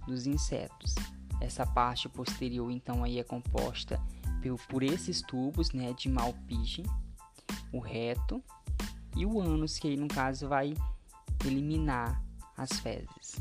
dos 0.08 0.28
insetos. 0.28 0.96
Essa 1.42 1.66
parte 1.66 2.10
posterior 2.10 2.70
então 2.70 3.04
aí 3.04 3.20
é 3.20 3.24
composta 3.24 4.00
por, 4.42 4.60
por 4.68 4.84
esses 4.84 5.22
tubos 5.22 5.72
né, 5.72 5.94
de 5.94 6.10
Malpighi, 6.10 6.84
o 7.72 7.80
reto 7.80 8.44
e 9.16 9.26
o 9.26 9.40
ânus, 9.40 9.78
que 9.78 9.88
aí 9.88 9.98
no 9.98 10.08
caso 10.08 10.48
vai 10.48 10.74
eliminar 11.46 12.22
as 12.60 12.80
fezes. 12.80 13.40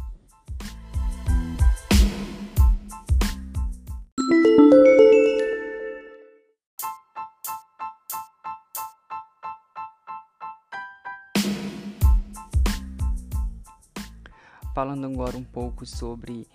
Falando 14.73 15.07
agora 15.07 15.37
um 15.37 15.43
pouco 15.43 15.85
sobre 15.85 16.47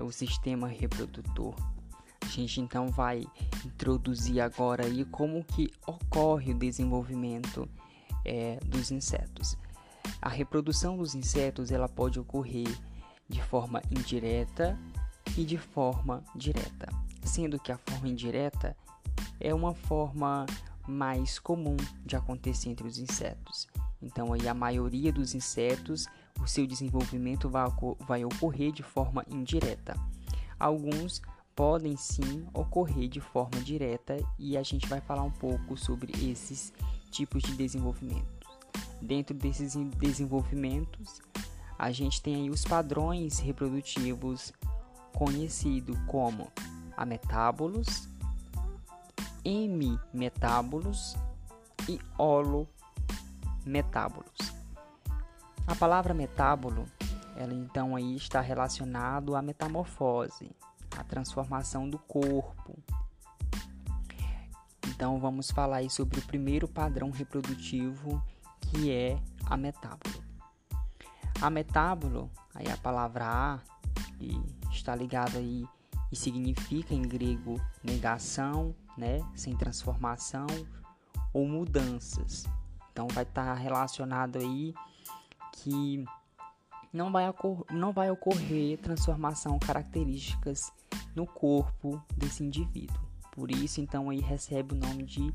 o 0.00 0.12
sistema 0.12 0.68
reprodutor, 0.68 1.56
a 2.20 2.26
gente 2.26 2.60
então 2.60 2.86
vai 2.88 3.26
introduzir 3.66 4.40
agora 4.40 4.86
aí 4.86 5.04
como 5.04 5.42
que 5.42 5.68
ocorre 5.84 6.52
o 6.52 6.58
desenvolvimento 6.58 7.68
é, 8.24 8.60
dos 8.64 8.92
insetos. 8.92 9.58
A 10.22 10.28
reprodução 10.28 10.96
dos 10.96 11.16
insetos 11.16 11.72
ela 11.72 11.88
pode 11.88 12.20
ocorrer 12.20 12.68
de 13.28 13.42
forma 13.42 13.82
indireta 13.90 14.78
e 15.36 15.44
de 15.44 15.58
forma 15.58 16.22
direta, 16.36 16.88
sendo 17.24 17.58
que 17.58 17.72
a 17.72 17.76
forma 17.76 18.08
indireta 18.08 18.76
é 19.40 19.52
uma 19.52 19.74
forma 19.74 20.46
mais 20.86 21.40
comum 21.40 21.76
de 22.06 22.14
acontecer 22.14 22.68
entre 22.68 22.86
os 22.86 22.98
insetos. 22.98 23.66
Então 24.00 24.32
aí 24.32 24.46
a 24.46 24.54
maioria 24.54 25.12
dos 25.12 25.34
insetos, 25.34 26.06
o 26.40 26.46
seu 26.46 26.68
desenvolvimento 26.68 27.48
vai, 27.48 27.66
vai 28.06 28.24
ocorrer 28.24 28.70
de 28.70 28.84
forma 28.84 29.24
indireta. 29.28 29.96
Alguns 30.56 31.20
podem 31.56 31.96
sim 31.96 32.46
ocorrer 32.54 33.08
de 33.08 33.20
forma 33.20 33.60
direta 33.60 34.16
e 34.38 34.56
a 34.56 34.62
gente 34.62 34.88
vai 34.88 35.00
falar 35.00 35.24
um 35.24 35.32
pouco 35.32 35.76
sobre 35.76 36.12
esses 36.30 36.72
tipos 37.10 37.42
de 37.42 37.56
desenvolvimento. 37.56 38.31
Dentro 39.02 39.34
desses 39.34 39.74
desenvolvimentos, 39.98 41.20
a 41.76 41.90
gente 41.90 42.22
tem 42.22 42.36
aí 42.36 42.48
os 42.48 42.64
padrões 42.64 43.40
reprodutivos 43.40 44.52
conhecidos 45.12 45.98
como 46.06 46.52
ametábolos, 46.96 48.08
hemimetábolos 49.44 51.16
e 51.88 51.98
holometábolos. 52.16 54.30
A 55.66 55.74
palavra 55.74 56.14
metábolo, 56.14 56.86
ela 57.36 57.54
então 57.54 57.96
aí 57.96 58.14
está 58.14 58.40
relacionado 58.40 59.34
à 59.34 59.42
metamorfose, 59.42 60.48
à 60.96 61.02
transformação 61.02 61.90
do 61.90 61.98
corpo. 61.98 62.78
Então 64.86 65.18
vamos 65.18 65.50
falar 65.50 65.78
aí 65.78 65.90
sobre 65.90 66.20
o 66.20 66.22
primeiro 66.22 66.68
padrão 66.68 67.10
reprodutivo 67.10 68.22
que 68.72 68.90
é 68.90 69.20
a 69.46 69.56
metábolo. 69.56 70.24
A 71.40 71.50
metábolo, 71.50 72.30
aí 72.54 72.68
a 72.70 72.76
palavra 72.76 73.26
a, 73.26 73.60
está 74.70 74.94
ligada 74.94 75.38
aí 75.38 75.66
e 76.10 76.16
significa 76.16 76.94
em 76.94 77.02
grego 77.02 77.60
negação, 77.84 78.74
né, 78.96 79.20
sem 79.34 79.54
transformação 79.54 80.46
ou 81.32 81.46
mudanças. 81.46 82.46
Então 82.92 83.06
vai 83.08 83.24
estar 83.24 83.44
tá 83.44 83.54
relacionado 83.54 84.38
aí 84.38 84.74
que 85.52 86.04
não 86.92 87.12
vai, 87.12 87.24
não 87.70 87.92
vai 87.92 88.10
ocorrer 88.10 88.78
transformação 88.78 89.58
características 89.58 90.72
no 91.14 91.26
corpo 91.26 92.02
desse 92.16 92.42
indivíduo. 92.42 93.00
Por 93.30 93.50
isso, 93.50 93.80
então, 93.80 94.10
aí 94.10 94.20
recebe 94.20 94.74
o 94.74 94.78
nome 94.78 95.04
de 95.04 95.32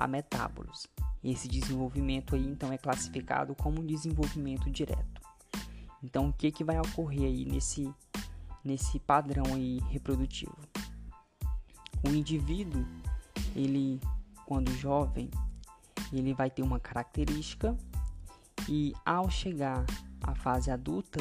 ametábolos. 0.00 0.86
Esse 1.22 1.46
desenvolvimento 1.46 2.34
aí 2.34 2.46
então 2.46 2.72
é 2.72 2.78
classificado 2.78 3.54
como 3.54 3.80
um 3.80 3.86
desenvolvimento 3.86 4.70
direto. 4.70 5.20
Então 6.02 6.30
o 6.30 6.32
que, 6.32 6.50
que 6.50 6.64
vai 6.64 6.78
ocorrer 6.78 7.24
aí 7.24 7.44
nesse, 7.44 7.92
nesse 8.64 8.98
padrão 8.98 9.44
aí 9.54 9.78
reprodutivo? 9.90 10.56
O 12.02 12.08
indivíduo, 12.08 12.86
ele 13.54 14.00
quando 14.46 14.72
jovem, 14.72 15.30
ele 16.12 16.34
vai 16.34 16.50
ter 16.50 16.62
uma 16.62 16.80
característica 16.80 17.76
e 18.68 18.92
ao 19.04 19.30
chegar 19.30 19.84
à 20.22 20.34
fase 20.34 20.70
adulta, 20.70 21.20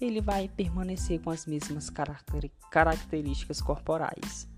ele 0.00 0.20
vai 0.20 0.48
permanecer 0.48 1.20
com 1.20 1.30
as 1.30 1.44
mesmas 1.44 1.90
características 2.70 3.60
corporais. 3.60 4.48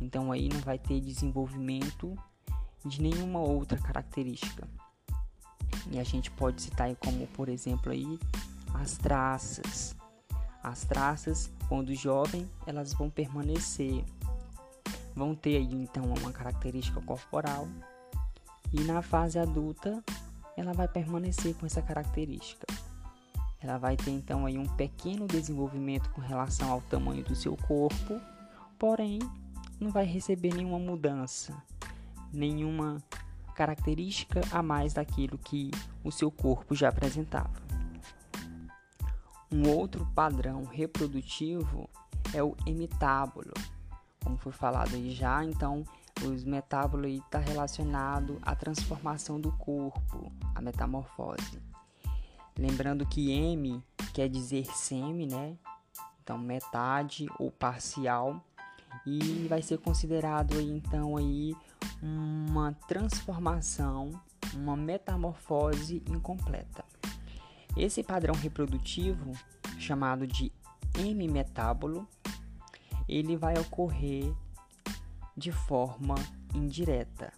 Então 0.00 0.32
aí 0.32 0.48
não 0.48 0.60
vai 0.60 0.78
ter 0.78 1.00
desenvolvimento 1.00 2.16
de 2.84 3.02
nenhuma 3.02 3.40
outra 3.40 3.78
característica. 3.78 4.66
E 5.90 5.98
a 5.98 6.04
gente 6.04 6.30
pode 6.30 6.62
citar 6.62 6.94
como, 6.96 7.26
por 7.28 7.48
exemplo, 7.48 7.92
aí 7.92 8.18
as 8.74 8.96
traças. 8.96 9.96
As 10.62 10.84
traças, 10.84 11.50
quando 11.68 11.94
jovem, 11.94 12.48
elas 12.66 12.92
vão 12.92 13.08
permanecer, 13.08 14.04
vão 15.14 15.34
ter 15.34 15.56
aí 15.56 15.72
então 15.72 16.04
uma 16.04 16.32
característica 16.32 17.00
corporal 17.00 17.66
e 18.72 18.80
na 18.82 19.02
fase 19.02 19.38
adulta 19.38 20.02
ela 20.56 20.72
vai 20.72 20.86
permanecer 20.86 21.54
com 21.54 21.66
essa 21.66 21.80
característica. 21.80 22.66
Ela 23.60 23.78
vai 23.78 23.96
ter 23.96 24.10
então 24.10 24.46
aí 24.46 24.58
um 24.58 24.66
pequeno 24.66 25.26
desenvolvimento 25.26 26.10
com 26.10 26.20
relação 26.20 26.70
ao 26.70 26.80
tamanho 26.82 27.24
do 27.24 27.34
seu 27.34 27.56
corpo, 27.56 28.20
porém 28.78 29.18
não 29.78 29.90
vai 29.90 30.04
receber 30.04 30.54
nenhuma 30.54 30.78
mudança, 30.78 31.54
nenhuma 32.32 33.02
característica 33.54 34.40
a 34.50 34.62
mais 34.62 34.94
daquilo 34.94 35.36
que 35.36 35.70
o 36.02 36.10
seu 36.10 36.30
corpo 36.30 36.74
já 36.74 36.88
apresentava. 36.88 37.60
Um 39.52 39.68
outro 39.68 40.06
padrão 40.14 40.64
reprodutivo 40.64 41.90
é 42.32 42.42
o 42.42 42.56
hemitábulo. 42.66 43.52
Como 44.22 44.36
foi 44.36 44.52
falado 44.52 44.94
aí 44.94 45.10
já, 45.10 45.44
então 45.44 45.84
os 46.24 46.44
metábolos 46.44 47.10
está 47.10 47.38
relacionado 47.38 48.38
à 48.42 48.54
transformação 48.54 49.40
do 49.40 49.50
corpo, 49.52 50.30
a 50.54 50.60
metamorfose. 50.60 51.60
Lembrando 52.56 53.06
que 53.06 53.30
M 53.32 53.82
quer 54.12 54.28
dizer 54.28 54.66
semi, 54.66 55.26
né? 55.26 55.56
Então 56.22 56.38
metade 56.38 57.26
ou 57.38 57.50
parcial 57.50 58.40
e 59.06 59.46
vai 59.48 59.62
ser 59.62 59.78
considerado 59.78 60.58
aí 60.58 60.70
então 60.70 61.16
aí 61.16 61.54
uma 62.02 62.72
transformação, 62.86 64.10
uma 64.54 64.76
metamorfose 64.76 66.02
incompleta. 66.08 66.84
Esse 67.76 68.02
padrão 68.02 68.34
reprodutivo, 68.34 69.32
chamado 69.78 70.26
de 70.26 70.52
M-metábolo, 70.98 72.06
ele 73.08 73.36
vai 73.36 73.58
ocorrer 73.58 74.32
de 75.36 75.52
forma 75.52 76.14
indireta. 76.54 77.32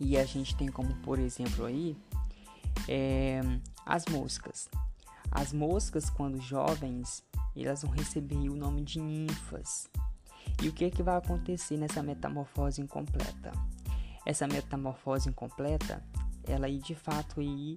E 0.00 0.16
a 0.16 0.24
gente 0.24 0.54
tem 0.56 0.68
como, 0.68 0.94
por 0.96 1.18
exemplo, 1.18 1.64
aí 1.64 1.96
é, 2.86 3.40
as 3.84 4.04
moscas. 4.06 4.68
As 5.30 5.52
moscas, 5.52 6.08
quando 6.08 6.40
jovens, 6.40 7.22
elas 7.56 7.82
vão 7.82 7.90
receber 7.90 8.48
o 8.48 8.54
nome 8.54 8.82
de 8.82 9.00
ninfas. 9.00 9.90
E 10.62 10.68
o 10.68 10.72
que, 10.72 10.86
é 10.86 10.90
que 10.90 11.02
vai 11.02 11.16
acontecer 11.16 11.76
nessa 11.76 12.02
metamorfose 12.02 12.80
incompleta? 12.80 13.52
Essa 14.26 14.46
metamorfose 14.46 15.28
incompleta, 15.28 16.02
ela 16.44 16.66
aí 16.66 16.78
de 16.78 16.94
fato 16.94 17.40
aí 17.40 17.76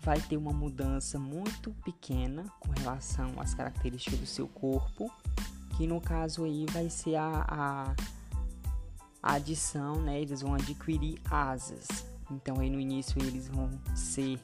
vai 0.00 0.20
ter 0.20 0.36
uma 0.36 0.52
mudança 0.52 1.18
muito 1.18 1.70
pequena 1.84 2.44
com 2.58 2.70
relação 2.72 3.32
às 3.38 3.54
características 3.54 4.18
do 4.18 4.26
seu 4.26 4.48
corpo, 4.48 5.12
que 5.76 5.86
no 5.86 6.00
caso 6.00 6.44
aí 6.44 6.66
vai 6.70 6.88
ser 6.88 7.16
a, 7.16 7.44
a, 7.46 7.94
a 9.22 9.34
adição, 9.34 10.02
né? 10.02 10.20
Eles 10.20 10.40
vão 10.40 10.54
adquirir 10.54 11.20
asas. 11.30 11.86
Então 12.30 12.58
aí 12.60 12.70
no 12.70 12.80
início 12.80 13.22
eles 13.22 13.46
vão 13.46 13.70
ser 13.94 14.40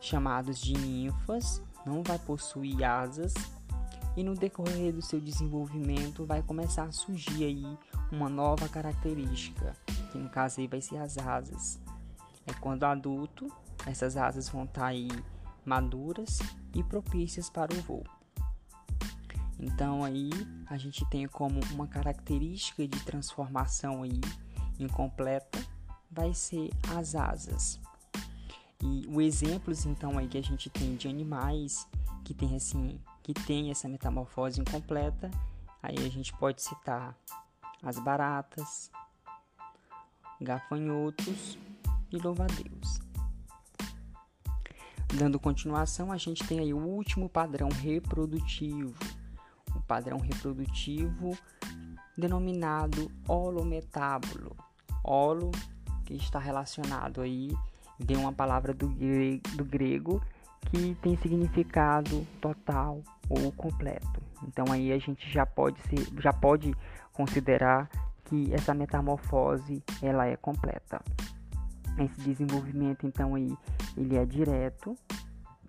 chamados 0.00 0.58
de 0.60 0.74
ninfas, 0.74 1.60
não 1.84 2.02
vai 2.02 2.18
possuir 2.18 2.84
asas 2.84 3.34
e 4.16 4.24
no 4.24 4.34
decorrer 4.34 4.92
do 4.92 5.02
seu 5.02 5.20
desenvolvimento 5.20 6.24
vai 6.24 6.42
começar 6.42 6.84
a 6.84 6.92
surgir 6.92 7.44
aí 7.44 7.78
uma 8.10 8.28
nova 8.28 8.68
característica, 8.68 9.76
que 10.10 10.18
no 10.18 10.30
caso 10.30 10.60
aí 10.60 10.66
vai 10.66 10.80
ser 10.80 10.96
as 10.96 11.18
asas. 11.18 11.78
É 12.46 12.52
quando 12.54 12.84
adulto, 12.84 13.46
essas 13.86 14.16
asas 14.16 14.48
vão 14.48 14.64
estar 14.64 14.80
tá 14.80 14.86
aí 14.86 15.08
maduras 15.64 16.38
e 16.74 16.82
propícias 16.82 17.50
para 17.50 17.74
o 17.74 17.82
voo. 17.82 18.04
Então 19.58 20.04
aí 20.04 20.30
a 20.66 20.76
gente 20.76 21.04
tem 21.10 21.26
como 21.26 21.60
uma 21.72 21.86
característica 21.86 22.86
de 22.86 23.04
transformação 23.04 24.02
aí 24.02 24.20
incompleta 24.78 25.58
vai 26.10 26.32
ser 26.32 26.70
as 26.96 27.14
asas. 27.14 27.80
E 28.82 29.06
os 29.08 29.22
exemplos 29.22 29.86
então 29.86 30.18
aí 30.18 30.28
que 30.28 30.38
a 30.38 30.42
gente 30.42 30.70
tem 30.70 30.94
de 30.96 31.08
animais 31.08 31.86
que 32.24 32.34
tem 32.34 32.54
assim 32.56 33.00
que 33.26 33.34
tem 33.34 33.72
essa 33.72 33.88
metamorfose 33.88 34.60
incompleta, 34.60 35.28
aí 35.82 35.96
a 35.98 36.08
gente 36.08 36.32
pode 36.34 36.62
citar 36.62 37.12
as 37.82 37.98
baratas, 37.98 38.88
gafanhotos 40.40 41.58
e 42.12 42.18
louva-a-Deus. 42.18 43.00
Dando 45.18 45.40
continuação, 45.40 46.12
a 46.12 46.16
gente 46.16 46.46
tem 46.46 46.60
aí 46.60 46.72
o 46.72 46.78
último 46.78 47.28
padrão 47.28 47.68
reprodutivo, 47.68 48.94
o 49.74 49.80
padrão 49.80 50.18
reprodutivo 50.18 51.36
denominado 52.16 53.10
holometábulo. 53.26 54.56
Holo, 55.02 55.50
que 56.04 56.14
está 56.14 56.38
relacionado 56.38 57.20
aí, 57.20 57.50
vem 57.98 58.18
uma 58.18 58.32
palavra 58.32 58.72
do 58.72 58.86
grego, 58.86 59.48
do 59.56 59.64
grego 59.64 60.22
que 60.66 60.94
tem 60.96 61.16
significado 61.18 62.26
total 62.40 63.02
ou 63.28 63.52
completo. 63.52 64.22
Então 64.46 64.66
aí 64.70 64.92
a 64.92 64.98
gente 64.98 65.30
já 65.30 65.46
pode 65.46 65.80
ser, 65.82 66.06
já 66.20 66.32
pode 66.32 66.74
considerar 67.12 67.88
que 68.24 68.52
essa 68.52 68.74
metamorfose 68.74 69.82
ela 70.02 70.26
é 70.26 70.36
completa. 70.36 71.02
Esse 71.98 72.20
desenvolvimento 72.20 73.06
então 73.06 73.34
aí 73.34 73.56
ele 73.96 74.16
é 74.16 74.24
direto, 74.24 74.96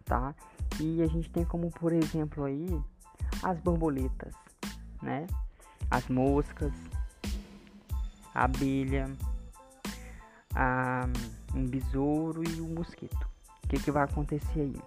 tá? 0.04 0.36
E 0.80 1.02
a 1.02 1.08
gente 1.08 1.30
tem 1.30 1.46
como 1.46 1.70
por 1.72 1.94
exemplo 1.94 2.44
aí 2.44 2.68
as 3.44 3.60
borboletas, 3.60 4.34
né? 5.02 5.28
As 5.90 6.08
moscas, 6.10 6.74
a 8.34 8.44
abelha, 8.44 9.10
a, 10.54 11.08
um 11.56 11.66
besouro 11.66 12.44
e 12.44 12.60
o 12.60 12.66
um 12.66 12.74
mosquito. 12.76 13.37
O 13.68 13.70
que, 13.70 13.80
que 13.80 13.92
vai 13.92 14.06
acontecer 14.06 14.62
aí? 14.62 14.82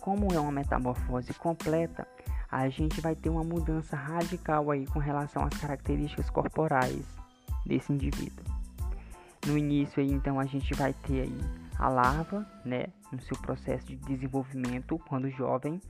Como 0.00 0.32
é 0.32 0.40
uma 0.40 0.50
metamorfose 0.50 1.34
completa, 1.34 2.08
a 2.50 2.66
gente 2.70 3.02
vai 3.02 3.14
ter 3.14 3.28
uma 3.28 3.44
mudança 3.44 3.94
radical 3.94 4.70
aí 4.70 4.86
com 4.86 4.98
relação 4.98 5.44
às 5.44 5.54
características 5.58 6.30
corporais 6.30 7.04
desse 7.66 7.92
indivíduo. 7.92 8.46
No 9.46 9.58
início 9.58 10.02
aí, 10.02 10.10
então, 10.10 10.40
a 10.40 10.46
gente 10.46 10.72
vai 10.72 10.94
ter 10.94 11.20
aí 11.20 11.38
a 11.78 11.90
larva, 11.90 12.46
né, 12.64 12.86
no 13.12 13.20
seu 13.20 13.36
processo 13.36 13.88
de 13.88 13.96
desenvolvimento 13.96 14.98
quando 15.06 15.28
jovem. 15.28 15.82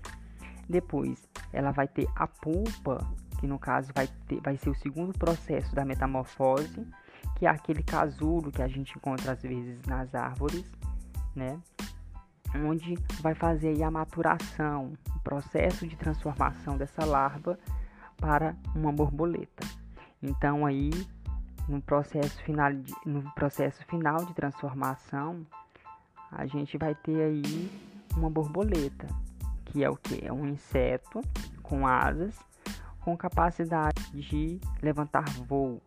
Depois, 0.68 1.28
ela 1.52 1.70
vai 1.70 1.86
ter 1.86 2.08
a 2.16 2.26
pulpa, 2.26 2.98
que 3.38 3.46
no 3.46 3.60
caso 3.60 3.92
vai, 3.94 4.08
ter, 4.26 4.40
vai 4.40 4.56
ser 4.56 4.70
o 4.70 4.74
segundo 4.74 5.16
processo 5.16 5.72
da 5.72 5.84
metamorfose, 5.84 6.84
que 7.36 7.46
é 7.46 7.48
aquele 7.48 7.84
casulo 7.84 8.50
que 8.50 8.60
a 8.60 8.66
gente 8.66 8.92
encontra 8.98 9.32
às 9.32 9.42
vezes 9.42 9.80
nas 9.86 10.16
árvores, 10.16 10.64
né? 11.34 11.60
onde 12.54 12.98
vai 13.20 13.34
fazer 13.34 13.82
a 13.82 13.90
maturação, 13.90 14.92
o 15.14 15.20
processo 15.20 15.86
de 15.86 15.96
transformação 15.96 16.76
dessa 16.76 17.04
larva 17.04 17.58
para 18.16 18.56
uma 18.74 18.92
borboleta. 18.92 19.66
Então 20.22 20.66
aí 20.66 20.90
no 21.68 21.80
processo 21.80 22.42
final 22.42 22.72
de, 22.72 22.92
no 23.06 23.22
processo 23.34 23.84
final 23.86 24.24
de 24.24 24.34
transformação 24.34 25.46
a 26.32 26.46
gente 26.46 26.76
vai 26.76 26.94
ter 26.94 27.22
aí 27.22 27.70
uma 28.16 28.30
borboleta, 28.30 29.06
que 29.66 29.84
é 29.84 29.90
o 29.90 29.96
que? 29.96 30.24
É 30.24 30.32
um 30.32 30.46
inseto 30.46 31.20
com 31.62 31.86
asas 31.86 32.36
com 33.00 33.16
capacidade 33.16 34.10
de 34.12 34.60
levantar 34.82 35.24
voo. 35.46 35.80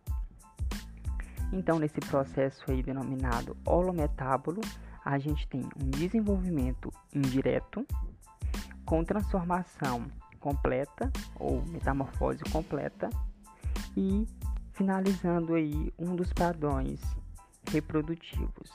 Então 1.52 1.78
nesse 1.78 2.00
processo 2.00 2.64
aí 2.68 2.82
denominado 2.82 3.56
holometábolo, 3.64 4.60
a 5.04 5.18
gente 5.18 5.46
tem 5.48 5.60
um 5.60 5.90
desenvolvimento 5.90 6.92
indireto 7.14 7.86
com 8.84 9.04
transformação 9.04 10.06
completa 10.40 11.10
ou 11.38 11.64
metamorfose 11.66 12.42
completa 12.44 13.10
e 13.96 14.26
finalizando 14.72 15.54
aí 15.54 15.92
um 15.98 16.16
dos 16.16 16.32
padrões 16.32 17.00
reprodutivos. 17.70 18.70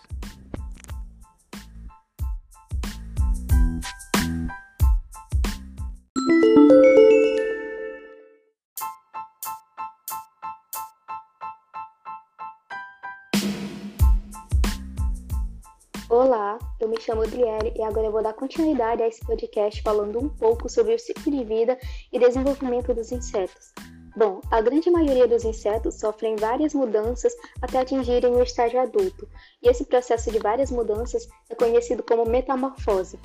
Chamo 17.10 17.24
Adriele 17.24 17.74
e 17.76 17.82
agora 17.82 18.06
eu 18.06 18.12
vou 18.12 18.22
dar 18.22 18.34
continuidade 18.34 19.02
a 19.02 19.08
esse 19.08 19.26
podcast 19.26 19.82
falando 19.82 20.20
um 20.20 20.30
pouco 20.30 20.70
sobre 20.70 20.94
o 20.94 21.00
ciclo 21.00 21.32
de 21.32 21.44
vida 21.44 21.76
e 22.14 22.20
desenvolvimento 22.20 22.94
dos 22.94 23.12
insetos. 23.12 23.74
Bom, 24.16 24.42
a 24.52 24.62
grande 24.62 24.92
maioria 24.92 25.28
dos 25.28 25.44
insetos 25.44 25.96
sofrem 25.96 26.36
várias 26.36 26.76
mudanças 26.76 27.34
até 27.64 27.80
atingirem 27.80 28.36
o 28.36 28.44
estágio 28.44 28.80
adulto, 28.80 29.28
e 29.64 29.68
esse 29.68 29.86
processo 29.86 30.32
de 30.32 30.38
várias 30.38 30.70
mudanças 30.70 31.28
é 31.50 31.56
conhecido 31.56 32.04
como 32.04 32.30
metamorfose. 32.30 33.18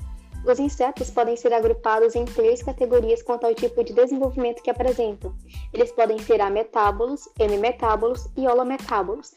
Os 0.43 0.59
insetos 0.59 1.11
podem 1.11 1.35
ser 1.35 1.53
agrupados 1.53 2.15
em 2.15 2.25
três 2.25 2.63
categorias 2.63 3.21
quanto 3.21 3.45
ao 3.45 3.53
tipo 3.53 3.83
de 3.83 3.93
desenvolvimento 3.93 4.63
que 4.63 4.71
apresentam. 4.71 5.35
Eles 5.71 5.91
podem 5.91 6.17
ser 6.17 6.41
ametábolos, 6.41 7.29
hemimetábolos 7.39 8.27
e 8.35 8.47
holometábolos. 8.47 9.33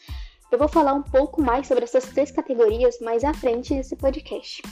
Eu 0.51 0.59
vou 0.59 0.69
falar 0.69 0.95
um 0.95 1.03
pouco 1.03 1.43
mais 1.43 1.67
sobre 1.67 1.85
essas 1.85 2.07
três 2.07 2.31
categorias 2.31 2.99
mais 3.01 3.23
à 3.23 3.35
frente 3.35 3.75
nesse 3.75 3.95
podcast. 3.95 4.63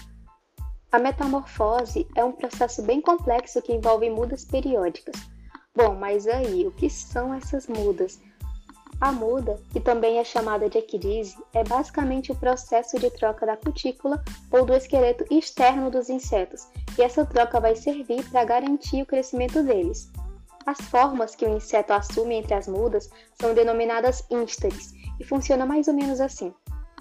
A 0.90 0.98
metamorfose 0.98 2.08
é 2.14 2.24
um 2.24 2.32
processo 2.32 2.80
bem 2.82 3.02
complexo 3.02 3.60
que 3.60 3.74
envolve 3.74 4.08
mudas 4.08 4.42
periódicas. 4.42 5.16
Bom, 5.74 5.94
mas 5.94 6.26
aí, 6.26 6.66
o 6.66 6.70
que 6.70 6.88
são 6.88 7.34
essas 7.34 7.66
mudas? 7.66 8.18
A 8.98 9.12
muda, 9.12 9.60
que 9.70 9.78
também 9.78 10.18
é 10.18 10.24
chamada 10.24 10.70
de 10.70 10.78
equidise, 10.78 11.36
é 11.52 11.62
basicamente 11.62 12.32
o 12.32 12.36
processo 12.36 12.98
de 12.98 13.10
troca 13.10 13.44
da 13.44 13.58
cutícula 13.58 14.24
ou 14.50 14.64
do 14.64 14.72
esqueleto 14.72 15.26
externo 15.30 15.90
dos 15.90 16.08
insetos, 16.08 16.66
e 16.98 17.02
essa 17.02 17.26
troca 17.26 17.60
vai 17.60 17.76
servir 17.76 18.26
para 18.30 18.46
garantir 18.46 19.02
o 19.02 19.06
crescimento 19.06 19.62
deles. 19.62 20.10
As 20.64 20.80
formas 20.80 21.34
que 21.34 21.44
o 21.44 21.54
inseto 21.54 21.92
assume 21.92 22.36
entre 22.36 22.54
as 22.54 22.66
mudas 22.66 23.10
são 23.38 23.52
denominadas 23.52 24.24
instares, 24.30 24.94
e 25.18 25.24
funciona 25.24 25.66
mais 25.66 25.88
ou 25.88 25.94
menos 25.94 26.20
assim. 26.20 26.52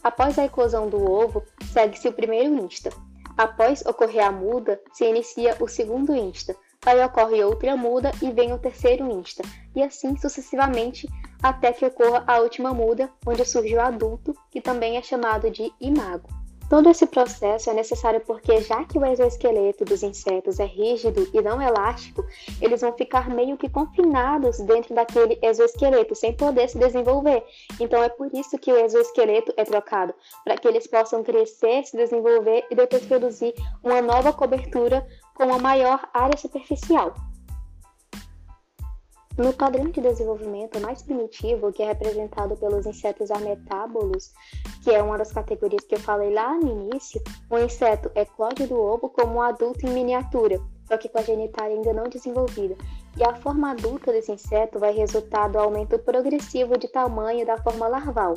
Após 0.03 0.37
a 0.37 0.45
eclosão 0.45 0.87
do 0.87 1.03
ovo, 1.03 1.43
segue-se 1.73 2.07
o 2.07 2.13
primeiro 2.13 2.53
insta. 2.63 2.89
Após 3.37 3.85
ocorrer 3.85 4.25
a 4.25 4.31
muda, 4.31 4.79
se 4.93 5.05
inicia 5.05 5.57
o 5.59 5.67
segundo 5.67 6.15
insta. 6.15 6.55
Aí 6.85 7.03
ocorre 7.03 7.43
outra 7.43 7.75
muda 7.75 8.11
e 8.21 8.31
vem 8.31 8.53
o 8.53 8.59
terceiro 8.59 9.09
insta, 9.09 9.41
e 9.75 9.81
assim 9.81 10.15
sucessivamente 10.15 11.09
até 11.41 11.73
que 11.73 11.85
ocorra 11.85 12.23
a 12.27 12.39
última 12.39 12.73
muda, 12.73 13.09
onde 13.25 13.43
surge 13.43 13.75
o 13.75 13.81
adulto, 13.81 14.35
que 14.51 14.61
também 14.61 14.95
é 14.95 15.01
chamado 15.01 15.49
de 15.49 15.71
imago. 15.81 16.29
Todo 16.67 16.89
esse 16.89 17.05
processo 17.05 17.69
é 17.69 17.73
necessário 17.73 18.19
porque, 18.21 18.59
já 18.61 18.83
que 18.85 18.97
o 18.97 19.05
exoesqueleto 19.05 19.85
dos 19.85 20.01
insetos 20.01 20.59
é 20.59 20.65
rígido 20.65 21.29
e 21.31 21.39
não 21.39 21.61
elástico, 21.61 22.25
eles 22.59 22.81
vão 22.81 22.91
ficar 22.91 23.29
meio 23.29 23.55
que 23.55 23.69
confinados 23.69 24.57
dentro 24.59 24.95
daquele 24.95 25.37
exoesqueleto, 25.43 26.15
sem 26.15 26.33
poder 26.33 26.67
se 26.67 26.79
desenvolver. 26.79 27.43
Então, 27.79 28.01
é 28.03 28.09
por 28.09 28.33
isso 28.33 28.57
que 28.57 28.71
o 28.71 28.77
exoesqueleto 28.77 29.53
é 29.57 29.63
trocado, 29.63 30.15
para 30.43 30.57
que 30.57 30.67
eles 30.67 30.87
possam 30.87 31.23
crescer, 31.23 31.85
se 31.85 31.95
desenvolver 31.95 32.65
e 32.71 32.75
depois 32.75 33.05
produzir 33.05 33.53
uma 33.83 34.01
nova 34.01 34.33
cobertura 34.33 35.05
com 35.35 35.45
uma 35.45 35.59
maior 35.59 36.09
área 36.13 36.37
superficial. 36.37 37.13
No 39.37 39.51
padrão 39.51 39.89
de 39.89 39.99
desenvolvimento 39.99 40.79
mais 40.79 41.01
primitivo, 41.01 41.73
que 41.73 41.83
é 41.83 41.87
representado 41.87 42.55
pelos 42.55 42.85
insetos 42.85 43.29
ametábolos, 43.29 44.31
que 44.81 44.91
é 44.91 45.03
uma 45.03 45.17
das 45.17 45.33
categorias 45.33 45.83
que 45.83 45.95
eu 45.95 45.99
falei 45.99 46.33
lá 46.33 46.53
no 46.53 46.71
início, 46.71 47.21
o 47.49 47.59
inseto 47.59 48.09
eclode 48.15 48.65
do 48.65 48.79
ovo 48.79 49.09
como 49.09 49.35
um 49.35 49.41
adulto 49.41 49.85
em 49.85 49.89
miniatura, 49.89 50.61
só 50.87 50.97
que 50.97 51.09
com 51.09 51.19
a 51.19 51.21
genitália 51.23 51.75
ainda 51.75 51.91
não 51.91 52.05
desenvolvida. 52.05 52.77
E 53.17 53.23
a 53.25 53.35
forma 53.35 53.71
adulta 53.71 54.13
desse 54.13 54.31
inseto 54.31 54.79
vai 54.79 54.93
resultar 54.93 55.49
do 55.49 55.59
aumento 55.59 55.99
progressivo 55.99 56.77
de 56.77 56.87
tamanho 56.87 57.45
da 57.45 57.57
forma 57.57 57.89
larval. 57.89 58.35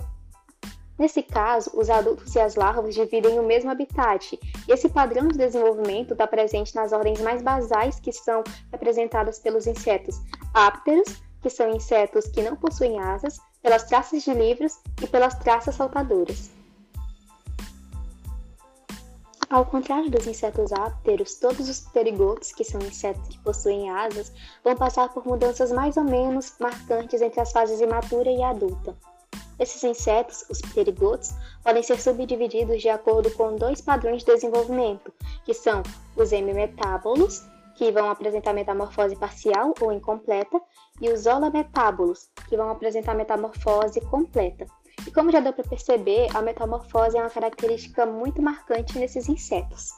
Nesse 0.98 1.22
caso, 1.22 1.70
os 1.74 1.88
adultos 1.88 2.34
e 2.34 2.40
as 2.40 2.56
larvas 2.56 2.94
dividem 2.94 3.38
o 3.38 3.44
mesmo 3.44 3.70
habitat, 3.70 4.38
e 4.66 4.72
esse 4.72 4.88
padrão 4.88 5.28
de 5.28 5.38
desenvolvimento 5.38 6.12
está 6.12 6.26
presente 6.26 6.74
nas 6.74 6.92
ordens 6.92 7.20
mais 7.20 7.40
basais 7.40 8.00
que 8.00 8.12
são 8.12 8.42
representadas 8.72 9.38
pelos 9.38 9.68
insetos 9.68 10.16
ápteros, 10.52 11.22
que 11.40 11.48
são 11.48 11.70
insetos 11.70 12.26
que 12.26 12.42
não 12.42 12.56
possuem 12.56 12.98
asas, 12.98 13.38
pelas 13.62 13.84
traças 13.84 14.24
de 14.24 14.34
livros 14.34 14.78
e 15.00 15.06
pelas 15.06 15.36
traças 15.36 15.76
saltadoras. 15.76 16.50
Ao 19.48 19.64
contrário 19.64 20.10
dos 20.10 20.26
insetos 20.26 20.72
ápteros, 20.72 21.36
todos 21.36 21.68
os 21.68 21.80
pterigotos, 21.80 22.52
que 22.52 22.64
são 22.64 22.80
insetos 22.80 23.28
que 23.28 23.38
possuem 23.38 23.88
asas, 23.88 24.32
vão 24.64 24.76
passar 24.76 25.08
por 25.10 25.24
mudanças 25.24 25.70
mais 25.70 25.96
ou 25.96 26.04
menos 26.04 26.54
marcantes 26.58 27.22
entre 27.22 27.40
as 27.40 27.52
fases 27.52 27.80
imatura 27.80 28.30
e 28.30 28.42
adulta. 28.42 28.94
Esses 29.58 29.82
insetos, 29.82 30.44
os 30.48 30.60
pterigotos, 30.60 31.30
podem 31.64 31.82
ser 31.82 32.00
subdivididos 32.00 32.80
de 32.80 32.88
acordo 32.88 33.30
com 33.32 33.56
dois 33.56 33.80
padrões 33.80 34.22
de 34.22 34.32
desenvolvimento, 34.32 35.12
que 35.44 35.52
são 35.52 35.82
os 36.16 36.32
hemimetábolos, 36.32 37.42
que 37.74 37.90
vão 37.90 38.10
apresentar 38.10 38.52
metamorfose 38.52 39.16
parcial 39.16 39.74
ou 39.80 39.92
incompleta, 39.92 40.60
e 41.00 41.10
os 41.10 41.26
holometábolos, 41.26 42.28
que 42.48 42.56
vão 42.56 42.70
apresentar 42.70 43.14
metamorfose 43.14 44.00
completa. 44.02 44.66
E 45.06 45.10
como 45.10 45.30
já 45.30 45.40
deu 45.40 45.52
para 45.52 45.64
perceber, 45.64 46.28
a 46.36 46.42
metamorfose 46.42 47.16
é 47.16 47.20
uma 47.20 47.30
característica 47.30 48.04
muito 48.04 48.42
marcante 48.42 48.98
nesses 48.98 49.28
insetos. 49.28 49.90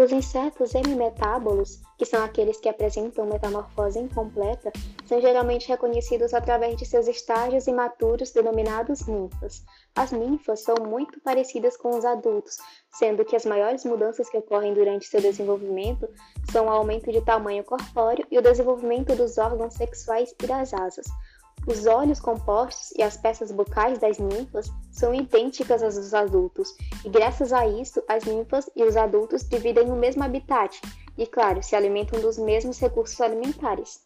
Os 0.00 0.12
insetos 0.12 0.74
hemimetábolos, 0.74 1.82
que 1.98 2.06
são 2.06 2.24
aqueles 2.24 2.58
que 2.58 2.70
apresentam 2.70 3.26
metamorfose 3.26 3.98
incompleta, 3.98 4.72
são 5.04 5.20
geralmente 5.20 5.68
reconhecidos 5.68 6.32
através 6.32 6.78
de 6.78 6.86
seus 6.86 7.06
estágios 7.06 7.66
imaturos 7.66 8.30
denominados 8.30 9.06
ninfas. 9.06 9.62
As 9.94 10.10
ninfas 10.10 10.60
são 10.60 10.76
muito 10.88 11.20
parecidas 11.20 11.76
com 11.76 11.90
os 11.90 12.06
adultos, 12.06 12.56
sendo 12.94 13.26
que 13.26 13.36
as 13.36 13.44
maiores 13.44 13.84
mudanças 13.84 14.30
que 14.30 14.38
ocorrem 14.38 14.72
durante 14.72 15.04
seu 15.04 15.20
desenvolvimento 15.20 16.08
são 16.50 16.64
o 16.64 16.70
aumento 16.70 17.12
de 17.12 17.20
tamanho 17.20 17.62
corpóreo 17.62 18.26
e 18.30 18.38
o 18.38 18.42
desenvolvimento 18.42 19.14
dos 19.14 19.36
órgãos 19.36 19.74
sexuais 19.74 20.34
e 20.42 20.46
das 20.46 20.72
asas. 20.72 21.04
Os 21.66 21.86
olhos 21.86 22.18
compostos 22.18 22.90
e 22.96 23.02
as 23.02 23.16
peças 23.16 23.52
bucais 23.52 23.98
das 23.98 24.18
ninfas 24.18 24.70
são 24.90 25.14
idênticas 25.14 25.82
às 25.82 25.94
dos 25.94 26.14
adultos, 26.14 26.74
e 27.04 27.08
graças 27.08 27.52
a 27.52 27.66
isso, 27.66 28.02
as 28.08 28.24
ninfas 28.24 28.68
e 28.74 28.82
os 28.82 28.96
adultos 28.96 29.46
dividem 29.48 29.90
o 29.90 29.96
mesmo 29.96 30.24
habitat 30.24 30.80
e, 31.18 31.26
claro, 31.26 31.62
se 31.62 31.76
alimentam 31.76 32.20
dos 32.20 32.38
mesmos 32.38 32.78
recursos 32.78 33.20
alimentares. 33.20 34.00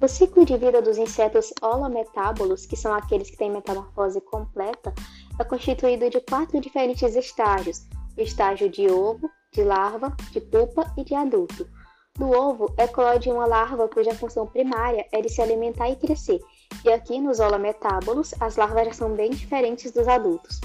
O 0.00 0.08
ciclo 0.08 0.46
de 0.46 0.56
vida 0.56 0.80
dos 0.80 0.96
insetos 0.96 1.52
holometábolos, 1.60 2.64
que 2.64 2.74
são 2.74 2.94
aqueles 2.94 3.30
que 3.30 3.36
têm 3.36 3.50
metamorfose 3.50 4.18
completa, 4.22 4.94
é 5.38 5.44
constituído 5.44 6.08
de 6.08 6.22
quatro 6.22 6.58
diferentes 6.58 7.14
estágios: 7.14 7.86
o 8.16 8.20
estágio 8.22 8.70
de 8.70 8.90
ovo, 8.90 9.30
de 9.52 9.62
larva, 9.62 10.16
de 10.30 10.40
pupa 10.40 10.90
e 10.96 11.04
de 11.04 11.14
adulto. 11.14 11.68
Do 12.16 12.30
ovo, 12.30 12.74
eclode 12.76 13.30
uma 13.30 13.46
larva 13.46 13.88
cuja 13.88 14.14
função 14.14 14.46
primária 14.46 15.06
é 15.12 15.22
de 15.22 15.28
se 15.28 15.40
alimentar 15.40 15.88
e 15.88 15.96
crescer, 15.96 16.40
e 16.84 16.90
aqui 16.90 17.20
nos 17.20 17.40
holometábolos, 17.40 18.34
as 18.40 18.56
larvas 18.56 18.86
já 18.86 18.92
são 18.92 19.14
bem 19.14 19.30
diferentes 19.30 19.90
dos 19.92 20.06
adultos. 20.06 20.60